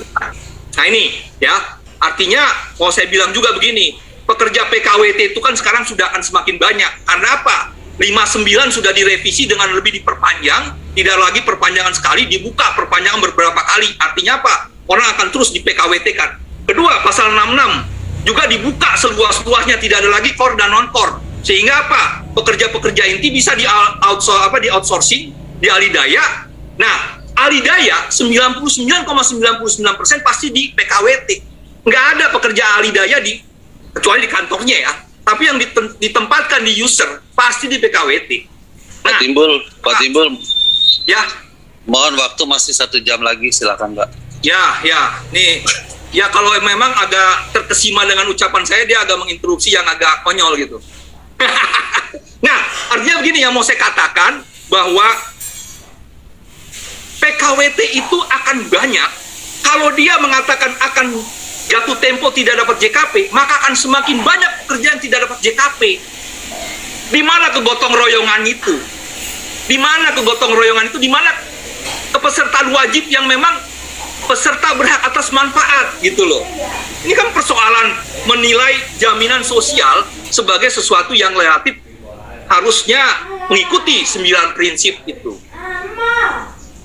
Nah 0.79 0.85
ini 0.87 1.11
ya, 1.43 1.59
artinya 1.99 2.47
mau 2.79 2.87
saya 2.87 3.11
bilang 3.11 3.35
juga 3.35 3.51
begini, 3.51 3.99
pekerja 4.23 4.63
PKWT 4.71 5.35
itu 5.35 5.39
kan 5.43 5.59
sekarang 5.59 5.83
sudah 5.83 6.07
akan 6.15 6.23
semakin 6.23 6.55
banyak. 6.55 6.91
Karena 7.03 7.35
apa? 7.35 7.75
59 7.99 8.47
sudah 8.79 8.95
direvisi 8.95 9.43
dengan 9.43 9.75
lebih 9.75 9.91
diperpanjang, 9.99 10.95
tidak 10.95 11.17
lagi 11.19 11.43
perpanjangan 11.43 11.91
sekali, 11.91 12.23
dibuka 12.31 12.71
perpanjangan 12.79 13.19
beberapa 13.19 13.59
kali. 13.67 13.91
Artinya 13.99 14.39
apa? 14.39 14.76
Orang 14.87 15.07
akan 15.15 15.27
terus 15.35 15.51
di 15.51 15.59
PKWT 15.59 16.07
kan. 16.15 16.39
Kedua, 16.67 17.03
pasal 17.03 17.31
66 17.31 18.27
juga 18.27 18.43
dibuka 18.47 18.95
seluas-luasnya, 18.99 19.79
tidak 19.79 20.03
ada 20.03 20.19
lagi 20.19 20.35
core 20.35 20.59
dan 20.59 20.71
non-core. 20.71 21.23
Sehingga 21.43 21.87
apa? 21.87 22.27
pekerja-pekerja 22.37 23.09
inti 23.09 23.33
bisa 23.33 23.57
di 23.57 23.65
outsource 23.65 24.45
apa 24.45 24.61
di 24.61 24.69
outsourcing 24.69 25.33
di 25.57 25.67
Alidaya. 25.73 26.45
Nah, 26.77 27.17
Alidaya 27.33 28.13
99,99% 28.13 29.97
persen 29.97 30.21
pasti 30.21 30.53
di 30.53 30.69
PKWT. 30.69 31.29
nggak 31.87 32.05
ada 32.19 32.25
pekerja 32.35 32.63
ahli 32.75 32.91
daya 32.91 33.23
di 33.23 33.39
kecuali 33.95 34.27
di 34.27 34.29
kantornya 34.29 34.75
ya. 34.75 34.93
Tapi 35.23 35.43
yang 35.47 35.55
ditem- 35.55 35.95
ditempatkan 35.95 36.59
di 36.67 36.75
user 36.83 37.23
pasti 37.31 37.71
di 37.71 37.79
PKWT. 37.79 38.29
Pak 39.07 39.11
Nah, 39.15 39.19
Timbul, 39.23 39.51
Pak 39.79 39.95
Pak. 39.95 39.99
Timbul, 40.03 40.27
ya, 41.07 41.23
mohon 41.87 42.19
waktu 42.19 42.43
masih 42.43 42.75
satu 42.75 42.99
jam 42.99 43.23
lagi, 43.23 43.55
silakan 43.55 43.95
Pak. 43.95 44.26
Ya, 44.47 44.63
ya. 44.87 45.01
Nih, 45.35 45.59
ya 46.15 46.31
kalau 46.31 46.55
memang 46.63 46.91
agak 46.95 47.51
terkesima 47.51 48.07
dengan 48.07 48.31
ucapan 48.31 48.63
saya, 48.63 48.87
dia 48.87 49.03
agak 49.03 49.19
menginterupsi 49.19 49.75
yang 49.75 49.83
agak 49.83 50.23
konyol 50.23 50.55
gitu. 50.55 50.79
nah, 52.47 52.59
artinya 52.95 53.19
begini 53.19 53.43
yang 53.43 53.51
mau 53.51 53.61
saya 53.61 53.77
katakan 53.77 54.41
bahwa 54.71 55.07
PKWT 57.19 57.79
itu 57.99 58.17
akan 58.23 58.57
banyak 58.71 59.09
kalau 59.67 59.91
dia 59.91 60.15
mengatakan 60.23 60.71
akan 60.79 61.19
jatuh 61.67 61.97
tempo 61.99 62.31
tidak 62.31 62.55
dapat 62.55 62.79
JKP, 62.79 63.35
maka 63.35 63.59
akan 63.67 63.75
semakin 63.75 64.23
banyak 64.23 64.51
pekerjaan 64.63 64.97
tidak 65.03 65.27
dapat 65.27 65.37
JKP. 65.43 65.99
Di 67.11 67.21
mana 67.23 67.51
kegotong 67.51 67.91
royongan 67.91 68.47
itu? 68.47 68.79
Di 69.67 69.75
mana 69.75 70.15
kegotong 70.15 70.55
royongan 70.55 70.87
itu? 70.87 70.99
Di 71.03 71.11
mana 71.11 71.35
kepesertaan 72.15 72.71
wajib 72.71 73.11
yang 73.11 73.27
memang 73.27 73.59
peserta 74.27 74.75
berhak 74.75 75.01
atas 75.07 75.31
manfaat 75.31 75.97
gitu 76.03 76.27
loh. 76.27 76.43
Ini 77.07 77.13
kan 77.15 77.31
persoalan 77.31 77.95
menilai 78.27 78.75
jaminan 78.99 79.41
sosial 79.41 80.03
sebagai 80.27 80.67
sesuatu 80.67 81.15
yang 81.15 81.31
relatif 81.33 81.79
harusnya 82.51 83.03
mengikuti 83.47 84.03
sembilan 84.03 84.53
prinsip 84.53 84.99
itu. 85.07 85.39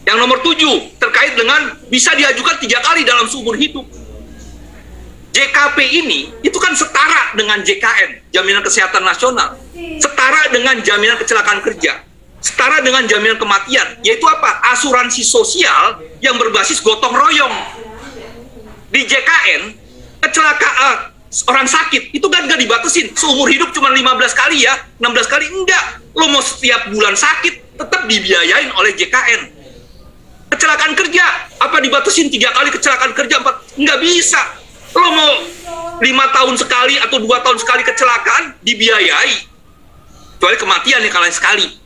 Yang 0.02 0.16
nomor 0.18 0.42
tujuh 0.42 0.98
terkait 0.98 1.38
dengan 1.38 1.78
bisa 1.86 2.14
diajukan 2.14 2.58
tiga 2.58 2.82
kali 2.82 3.06
dalam 3.06 3.26
seumur 3.30 3.54
hidup. 3.54 3.86
JKP 5.32 5.78
ini 6.04 6.28
itu 6.44 6.58
kan 6.60 6.76
setara 6.76 7.32
dengan 7.32 7.64
JKN, 7.64 8.28
Jaminan 8.34 8.60
Kesehatan 8.60 9.00
Nasional. 9.00 9.56
Setara 9.96 10.52
dengan 10.52 10.76
jaminan 10.84 11.16
kecelakaan 11.16 11.64
kerja. 11.64 12.11
Setara 12.42 12.82
dengan 12.82 13.06
jaminan 13.06 13.38
kematian, 13.38 14.02
yaitu 14.02 14.26
apa? 14.26 14.74
Asuransi 14.74 15.22
sosial 15.22 16.02
yang 16.18 16.34
berbasis 16.42 16.82
gotong 16.82 17.14
royong. 17.14 17.54
Di 18.90 19.06
JKN, 19.06 19.62
kecelakaan 20.18 21.14
orang 21.48 21.64
sakit 21.70 22.10
itu 22.10 22.26
kan 22.26 22.50
gak 22.50 22.58
dibatasin. 22.58 23.14
Seumur 23.14 23.46
hidup 23.46 23.70
cuma 23.70 23.94
15 23.94 24.34
kali 24.34 24.66
ya, 24.66 24.74
16 24.98 25.30
kali 25.30 25.46
enggak. 25.54 26.02
Lo 26.18 26.28
mau 26.28 26.42
setiap 26.42 26.90
bulan 26.90 27.14
sakit 27.14 27.78
tetap 27.78 28.10
dibiayain 28.10 28.74
oleh 28.74 28.90
JKN. 28.98 29.62
Kecelakaan 30.52 30.92
kerja, 30.98 31.24
apa 31.62 31.78
dibatasin 31.78 32.28
tiga 32.28 32.52
kali 32.52 32.68
kecelakaan 32.74 33.14
kerja 33.16 33.40
empat? 33.40 33.78
Nggak 33.78 33.98
bisa. 34.02 34.42
Lo 34.92 35.08
mau 35.14 35.32
lima 36.02 36.26
tahun 36.34 36.58
sekali 36.58 36.98
atau 36.98 37.22
dua 37.22 37.40
tahun 37.40 37.56
sekali 37.56 37.86
kecelakaan 37.86 38.60
dibiayai. 38.60 39.48
Kecuali 40.36 40.58
kematian 40.58 41.00
yang 41.06 41.14
kalian 41.14 41.32
sekali. 41.32 41.81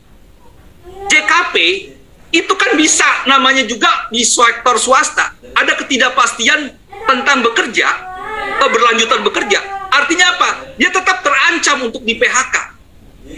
JKP 1.06 1.54
itu 2.34 2.52
kan 2.58 2.74
bisa 2.74 3.06
namanya 3.30 3.64
juga 3.64 4.10
di 4.12 4.26
sektor 4.26 4.76
swasta. 4.76 5.32
Ada 5.56 5.78
ketidakpastian 5.80 6.74
tentang 7.06 7.38
bekerja, 7.46 7.88
keberlanjutan 8.60 9.24
bekerja. 9.24 9.58
Artinya 9.88 10.36
apa? 10.36 10.50
Dia 10.76 10.92
tetap 10.92 11.24
terancam 11.24 11.88
untuk 11.88 12.04
di 12.04 12.18
PHK. 12.18 12.56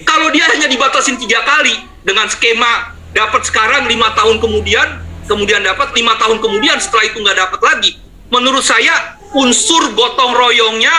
Kalau 0.04 0.28
dia 0.34 0.44
hanya 0.52 0.68
dibatasin 0.68 1.16
tiga 1.16 1.40
kali 1.46 1.72
dengan 2.04 2.28
skema 2.28 2.92
dapat 3.14 3.46
sekarang 3.46 3.88
lima 3.88 4.12
tahun 4.12 4.36
kemudian, 4.42 5.00
kemudian 5.24 5.64
dapat 5.64 5.94
lima 5.96 6.18
tahun 6.20 6.42
kemudian 6.42 6.76
setelah 6.80 7.04
itu 7.08 7.18
nggak 7.22 7.38
dapat 7.38 7.60
lagi. 7.62 7.90
Menurut 8.28 8.60
saya 8.60 9.16
unsur 9.32 9.96
gotong 9.96 10.36
royongnya, 10.36 10.92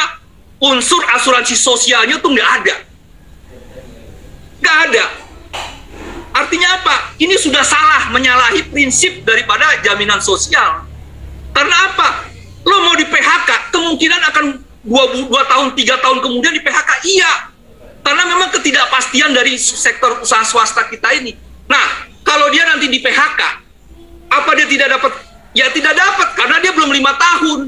unsur 0.61 1.01
asuransi 1.13 1.53
sosialnya 1.53 2.17
tuh 2.17 2.33
nggak 2.33 2.49
ada, 2.61 2.75
nggak 4.63 4.77
ada. 4.89 5.05
Artinya 6.39 6.69
apa? 6.79 6.95
Ini 7.19 7.35
sudah 7.35 7.59
salah 7.67 8.07
menyalahi 8.15 8.71
prinsip 8.71 9.27
daripada 9.27 9.75
jaminan 9.83 10.23
sosial. 10.23 10.87
Karena 11.51 11.75
apa? 11.91 12.31
Lo 12.63 12.79
mau 12.87 12.95
di 12.95 13.03
PHK, 13.03 13.75
kemungkinan 13.75 14.21
akan 14.31 14.45
dua, 14.87 15.03
dua 15.27 15.43
tahun, 15.51 15.75
tiga 15.75 15.99
tahun 15.99 16.23
kemudian 16.23 16.55
di 16.55 16.63
PHK. 16.63 16.91
Iya. 17.03 17.33
Karena 17.99 18.23
memang 18.23 18.49
ketidakpastian 18.55 19.35
dari 19.35 19.59
sektor 19.59 20.23
usaha 20.23 20.47
swasta 20.47 20.87
kita 20.87 21.11
ini. 21.19 21.35
Nah, 21.67 22.07
kalau 22.23 22.47
dia 22.47 22.63
nanti 22.71 22.87
di 22.87 23.03
PHK, 23.03 23.41
apa 24.31 24.51
dia 24.55 24.67
tidak 24.71 24.95
dapat? 24.95 25.11
Ya 25.51 25.67
tidak 25.75 25.91
dapat, 25.97 26.39
karena 26.39 26.57
dia 26.63 26.71
belum 26.71 26.93
lima 26.93 27.11
tahun. 27.19 27.59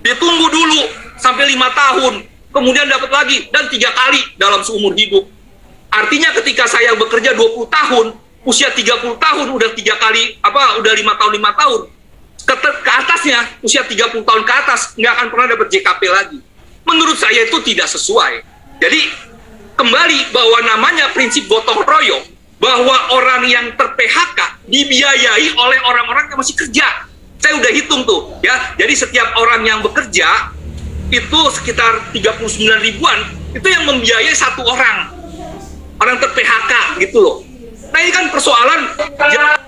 Dia 0.00 0.14
tunggu 0.16 0.46
dulu 0.48 0.80
sampai 1.20 1.52
lima 1.52 1.68
tahun, 1.74 2.24
kemudian 2.48 2.86
dapat 2.88 3.10
lagi, 3.12 3.50
dan 3.52 3.68
tiga 3.68 3.92
kali 3.92 4.20
dalam 4.40 4.64
seumur 4.64 4.96
hidup. 4.96 5.33
Artinya 5.94 6.34
ketika 6.42 6.66
saya 6.66 6.98
bekerja 6.98 7.38
20 7.38 7.70
tahun, 7.70 8.06
usia 8.42 8.74
30 8.74 9.14
tahun 9.14 9.46
udah 9.46 9.70
tiga 9.78 9.94
kali 10.02 10.42
apa 10.42 10.82
udah 10.82 10.90
lima 10.90 11.14
tahun 11.14 11.32
lima 11.38 11.54
tahun. 11.54 11.86
Ke, 12.44 12.54
ke 12.60 12.90
atasnya 12.90 13.40
usia 13.62 13.86
30 13.86 14.26
tahun 14.26 14.42
ke 14.42 14.52
atas 14.52 14.98
nggak 14.98 15.12
akan 15.14 15.26
pernah 15.30 15.46
dapat 15.54 15.66
JKP 15.70 16.02
lagi. 16.10 16.38
Menurut 16.82 17.14
saya 17.14 17.46
itu 17.46 17.62
tidak 17.62 17.86
sesuai. 17.86 18.42
Jadi 18.82 19.00
kembali 19.78 20.34
bahwa 20.34 20.58
namanya 20.66 21.14
prinsip 21.14 21.46
gotong 21.46 21.86
royong 21.86 22.26
bahwa 22.58 23.14
orang 23.14 23.46
yang 23.46 23.66
ter 23.78 23.88
PHK 23.94 24.66
dibiayai 24.66 25.46
oleh 25.54 25.78
orang-orang 25.86 26.26
yang 26.26 26.38
masih 26.42 26.58
kerja. 26.58 27.06
Saya 27.38 27.54
udah 27.62 27.70
hitung 27.70 28.02
tuh 28.02 28.34
ya. 28.42 28.74
Jadi 28.76 28.98
setiap 28.98 29.30
orang 29.38 29.62
yang 29.62 29.78
bekerja 29.78 30.50
itu 31.14 31.40
sekitar 31.54 32.10
39 32.10 32.50
ribuan 32.82 33.18
itu 33.54 33.68
yang 33.70 33.86
membiayai 33.86 34.34
satu 34.34 34.66
orang 34.66 35.13
orang 36.00 36.16
ter 36.18 36.30
PHK 36.34 36.72
gitu 37.02 37.18
loh. 37.22 37.36
Nah 37.90 37.98
ini 38.02 38.10
kan 38.10 38.26
persoalan 38.30 38.90
ja- 39.30 39.60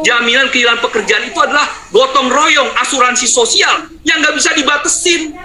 jaminan 0.00 0.48
kehilangan 0.48 0.80
pekerjaan 0.80 1.28
itu 1.28 1.38
adalah 1.40 1.68
gotong 1.92 2.32
royong 2.32 2.70
asuransi 2.80 3.28
sosial 3.28 3.88
yang 4.06 4.20
nggak 4.24 4.34
bisa 4.36 4.50
dibatesin. 4.56 5.36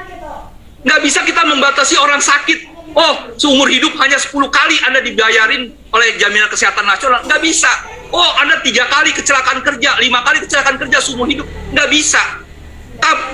Nggak 0.80 1.00
bisa 1.04 1.20
kita 1.28 1.44
membatasi 1.44 2.00
orang 2.00 2.24
sakit. 2.24 2.80
Oh, 2.90 3.14
seumur 3.38 3.70
hidup 3.70 3.94
hanya 4.02 4.18
10 4.18 4.50
kali 4.50 4.76
Anda 4.82 5.04
dibayarin 5.06 5.70
oleh 5.94 6.08
jaminan 6.18 6.50
kesehatan 6.50 6.88
nasional. 6.88 7.22
Nggak 7.28 7.42
bisa. 7.44 7.70
Oh, 8.10 8.32
Anda 8.42 8.64
tiga 8.66 8.90
kali 8.90 9.14
kecelakaan 9.14 9.62
kerja, 9.62 10.00
lima 10.02 10.26
kali 10.26 10.42
kecelakaan 10.42 10.82
kerja 10.82 10.98
seumur 10.98 11.30
hidup. 11.30 11.46
Nggak 11.70 11.88
bisa. 11.94 12.24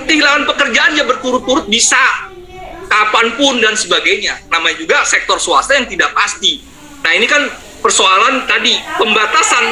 Kehilangan 0.04 0.44
pekerjaan 0.44 0.90
ya 0.94 1.04
berturut-turut 1.08 1.66
bisa 1.66 1.98
kapan 2.86 3.26
pun 3.36 3.58
dan 3.60 3.74
sebagainya. 3.74 4.48
Namanya 4.50 4.76
juga 4.80 5.02
sektor 5.06 5.36
swasta 5.36 5.76
yang 5.76 5.86
tidak 5.86 6.14
pasti. 6.16 6.62
Nah 7.02 7.12
ini 7.14 7.26
kan 7.28 7.46
persoalan 7.82 8.48
tadi 8.48 8.74
pembatasan 8.98 9.64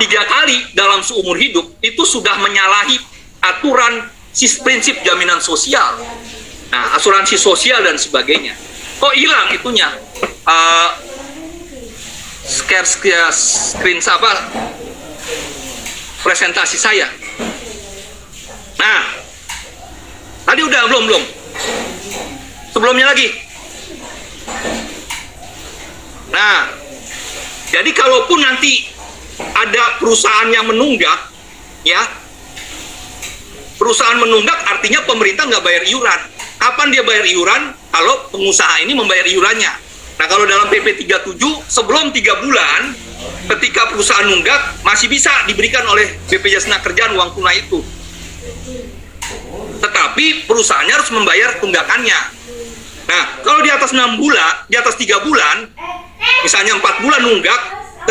tiga 0.00 0.22
kali 0.24 0.72
dalam 0.76 1.00
seumur 1.04 1.36
hidup 1.36 1.64
itu 1.80 2.02
sudah 2.04 2.36
menyalahi 2.40 2.96
aturan 3.40 4.08
sis 4.32 4.60
prinsip 4.60 5.00
jaminan 5.04 5.40
sosial. 5.40 5.96
Nah 6.72 6.96
asuransi 6.96 7.36
sosial 7.40 7.84
dan 7.84 7.96
sebagainya. 7.96 8.56
Kok 9.00 9.16
hilang 9.16 9.48
itunya? 9.56 9.88
Uh, 10.44 10.92
scare 12.44 12.84
screen, 12.84 13.16
screen 13.32 13.98
apa? 14.04 14.32
Presentasi 16.20 16.76
saya. 16.76 17.08
Nah, 18.76 19.00
tadi 20.44 20.60
udah 20.60 20.82
belum 20.88 21.04
belum 21.08 21.39
sebelumnya 22.80 23.12
lagi. 23.12 23.28
Nah, 26.32 26.72
jadi 27.68 27.90
kalaupun 27.92 28.40
nanti 28.40 28.88
ada 29.36 30.00
perusahaan 30.00 30.48
yang 30.48 30.64
menunggak, 30.64 31.28
ya, 31.84 32.00
perusahaan 33.76 34.16
menunggak 34.16 34.56
artinya 34.64 35.04
pemerintah 35.04 35.44
nggak 35.44 35.60
bayar 35.60 35.84
iuran. 35.84 36.20
Kapan 36.56 36.88
dia 36.88 37.04
bayar 37.04 37.28
iuran? 37.28 37.76
Kalau 37.92 38.32
pengusaha 38.32 38.80
ini 38.80 38.96
membayar 38.96 39.28
iurannya. 39.28 39.72
Nah, 40.16 40.26
kalau 40.28 40.48
dalam 40.48 40.72
PP 40.72 41.04
37 41.04 41.36
sebelum 41.68 42.16
tiga 42.16 42.40
bulan, 42.40 42.96
ketika 43.56 43.92
perusahaan 43.92 44.24
nunggak 44.24 44.80
masih 44.80 45.12
bisa 45.12 45.32
diberikan 45.44 45.84
oleh 45.84 46.16
BPJS 46.32 46.72
Kerjaan 46.80 47.12
uang 47.12 47.36
tunai 47.36 47.60
itu. 47.60 47.84
Tetapi 49.80 50.48
perusahaannya 50.48 50.94
harus 50.96 51.10
membayar 51.12 51.60
tunggakannya. 51.60 52.39
Nah, 53.10 53.42
kalau 53.42 53.58
di 53.58 53.70
atas 53.74 53.90
enam 53.90 54.22
bulan, 54.22 54.70
di 54.70 54.78
atas 54.78 54.94
tiga 54.94 55.18
bulan, 55.26 55.66
misalnya 56.46 56.78
empat 56.78 57.02
bulan 57.02 57.18
nunggak, 57.26 57.60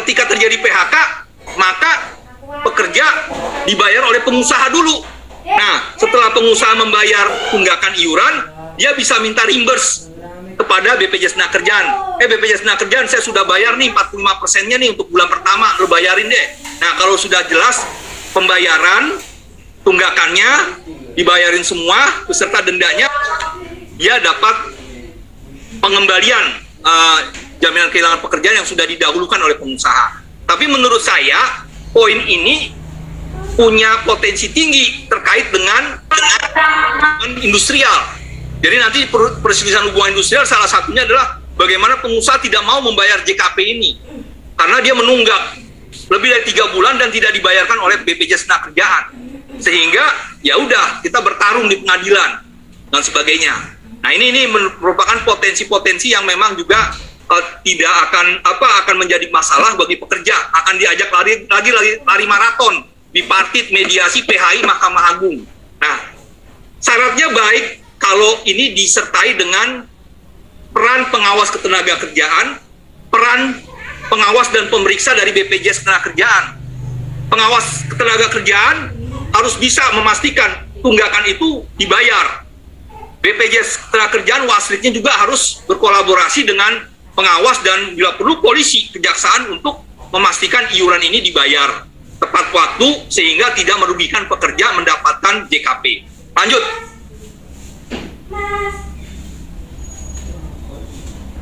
ketika 0.03 0.27
terjadi 0.27 0.59
PHK, 0.59 0.95
maka 1.55 2.19
pekerja 2.67 3.05
dibayar 3.63 4.03
oleh 4.11 4.19
pengusaha 4.27 4.67
dulu. 4.67 4.99
Nah, 5.47 5.95
setelah 5.95 6.35
pengusaha 6.35 6.75
membayar 6.75 7.31
tunggakan 7.47 7.95
iuran, 7.95 8.35
dia 8.75 8.91
bisa 8.91 9.23
minta 9.23 9.47
reimburse 9.47 10.11
kepada 10.59 10.99
BPJS 10.99 11.39
Kerjaan. 11.47 12.19
Eh, 12.19 12.27
BPJS 12.27 12.67
Kerjaan 12.67 13.07
saya 13.07 13.23
sudah 13.23 13.47
bayar 13.47 13.79
nih 13.79 13.95
45 13.95 14.35
persennya 14.43 14.75
nih 14.75 14.91
untuk 14.99 15.07
bulan 15.07 15.31
pertama, 15.31 15.79
lo 15.79 15.87
bayarin 15.87 16.27
deh. 16.27 16.47
Nah, 16.83 16.99
kalau 16.99 17.15
sudah 17.15 17.47
jelas 17.47 17.87
pembayaran 18.35 19.15
tunggakannya 19.87 20.51
dibayarin 21.15 21.63
semua 21.63 22.27
beserta 22.27 22.59
dendanya 22.61 23.07
dia 23.99 24.15
dapat 24.23 24.78
pengembalian 25.77 26.57
uh, 26.81 27.19
jaminan 27.61 27.93
kehilangan 27.93 28.25
pekerjaan 28.25 28.65
yang 28.65 28.67
sudah 28.67 28.89
didahulukan 28.89 29.37
oleh 29.37 29.55
pengusaha. 29.61 30.25
Tapi 30.49 30.65
menurut 30.65 31.03
saya 31.03 31.69
poin 31.93 32.17
ini 32.25 32.73
punya 33.53 34.01
potensi 34.07 34.49
tinggi 34.49 35.05
terkait 35.05 35.51
dengan, 35.51 35.99
industrial. 37.43 38.17
Jadi 38.59 38.75
nanti 38.79 38.99
perselisihan 39.43 39.87
hubungan 39.91 40.15
industrial 40.15 40.43
salah 40.47 40.67
satunya 40.67 41.03
adalah 41.03 41.39
bagaimana 41.55 41.99
pengusaha 41.99 42.39
tidak 42.43 42.63
mau 42.63 42.83
membayar 42.83 43.19
JKP 43.23 43.57
ini 43.59 43.99
karena 44.55 44.83
dia 44.83 44.95
menunggak 44.95 45.59
lebih 46.11 46.27
dari 46.27 46.43
tiga 46.47 46.67
bulan 46.75 46.99
dan 46.99 47.11
tidak 47.11 47.31
dibayarkan 47.35 47.77
oleh 47.79 48.03
BPJS 48.03 48.47
Kerjaan 48.47 49.15
sehingga 49.59 50.03
ya 50.43 50.55
udah 50.59 51.03
kita 51.03 51.19
bertarung 51.19 51.67
di 51.67 51.83
pengadilan 51.83 52.43
dan 52.91 53.01
sebagainya. 53.03 53.78
Nah 53.99 54.11
ini 54.15 54.31
ini 54.31 54.41
merupakan 54.49 55.19
potensi-potensi 55.27 56.15
yang 56.15 56.23
memang 56.23 56.55
juga 56.55 56.95
uh, 57.27 57.43
tidak 57.61 57.93
akan 58.09 58.41
apa 58.41 58.67
akan 58.85 58.95
menjadi 59.05 59.27
masalah 59.29 59.75
bagi 59.75 59.99
pekerja 59.99 60.35
akan 60.55 60.75
diajak 60.79 61.09
lari 61.11 61.45
lagi 61.45 61.69
lari, 61.69 61.91
lari 62.03 62.25
maraton 62.25 62.83
di 63.11 63.25
partit 63.25 63.69
mediasi 63.75 64.23
PHI 64.23 64.63
Mahkamah 64.63 65.03
Agung. 65.15 65.43
Nah 65.83 65.97
syaratnya 66.79 67.27
baik 67.31 67.65
kalau 67.99 68.39
ini 68.47 68.71
disertai 68.73 69.35
dengan 69.35 69.83
peran 70.71 71.11
pengawas 71.11 71.51
ketenaga 71.51 71.99
kerjaan, 71.99 72.57
peran 73.11 73.59
pengawas 74.09 74.49
dan 74.49 74.71
pemeriksa 74.71 75.13
dari 75.13 75.35
BPJS 75.35 75.85
Ketenagakerjaan. 75.85 76.57
Pengawas 77.29 77.85
ketenaga 77.85 78.25
kerjaan 78.33 78.89
harus 79.29 79.53
bisa 79.61 79.85
memastikan 79.93 80.65
tunggakan 80.81 81.29
itu 81.29 81.61
dibayar. 81.77 82.48
BPJS 83.19 83.89
Ketenagakerjaan 83.89 84.47
waslitnya 84.47 84.91
juga 84.95 85.11
harus 85.11 85.59
berkolaborasi 85.67 86.47
dengan 86.47 86.87
pengawas 87.13 87.59
dan 87.61 87.93
bila 87.93 88.15
perlu 88.15 88.39
polisi 88.39 88.87
kejaksaan 88.95 89.51
untuk 89.51 89.83
memastikan 90.15 90.65
iuran 90.71 91.03
ini 91.03 91.19
dibayar 91.19 91.83
tepat 92.19 92.45
waktu 92.51 92.87
sehingga 93.11 93.51
tidak 93.55 93.79
merugikan 93.79 94.27
pekerja 94.27 94.71
mendapatkan 94.75 95.47
JKP. 95.51 96.07
Lanjut. 96.35 96.63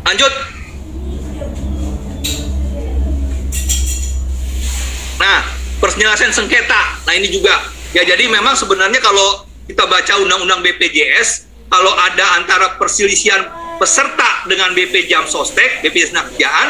Lanjut. 0.07 0.33
Nah, 5.17 5.39
penyelesaian 5.81 6.33
sengketa. 6.33 6.81
Nah, 7.09 7.13
ini 7.17 7.27
juga 7.33 7.77
Ya 7.95 8.03
jadi 8.03 8.27
memang 8.27 8.53
sebenarnya 8.53 8.99
kalau 8.99 9.47
kita 9.65 9.87
baca 9.87 10.13
undang-undang 10.19 10.59
BPJS, 10.59 11.46
kalau 11.67 11.93
ada 11.93 12.39
antara 12.39 12.79
perselisihan 12.79 13.43
peserta 13.77 14.47
dengan 14.47 14.71
BP 14.73 15.07
Jam 15.11 15.27
Sostek, 15.27 15.83
BPJS 15.83 16.15
Kerjaan, 16.15 16.67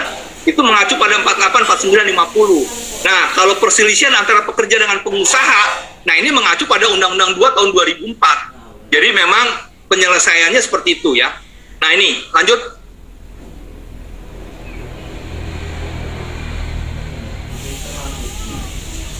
itu 0.48 0.60
mengacu 0.64 0.96
pada 0.98 1.22
48, 1.22 1.92
49, 1.92 2.08
50. 2.08 3.06
Nah, 3.06 3.24
kalau 3.36 3.54
perselisihan 3.62 4.16
antara 4.16 4.44
pekerja 4.44 4.82
dengan 4.82 5.04
pengusaha, 5.06 5.64
nah 6.08 6.16
ini 6.18 6.34
mengacu 6.34 6.66
pada 6.66 6.90
Undang-Undang 6.90 7.36
2 7.36 7.56
tahun 7.56 7.70
2004. 7.76 8.90
Jadi 8.90 9.10
memang 9.12 9.46
penyelesaiannya 9.92 10.62
seperti 10.64 11.00
itu 11.04 11.20
ya. 11.20 11.36
Nah 11.84 11.90
ini, 11.94 12.24
lanjut. 12.34 12.60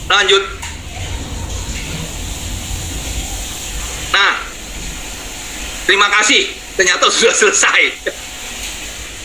Lanjut. 0.08 0.44
Nah, 4.16 4.47
terima 5.88 6.12
kasih. 6.12 6.52
Ternyata 6.78 7.10
sudah 7.10 7.34
selesai. 7.34 7.82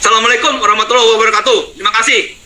Assalamualaikum 0.01 0.57
warahmatullahi 0.63 1.15
wabarakatuh. 1.19 1.77
Terima 1.77 1.93
kasih. 1.93 2.42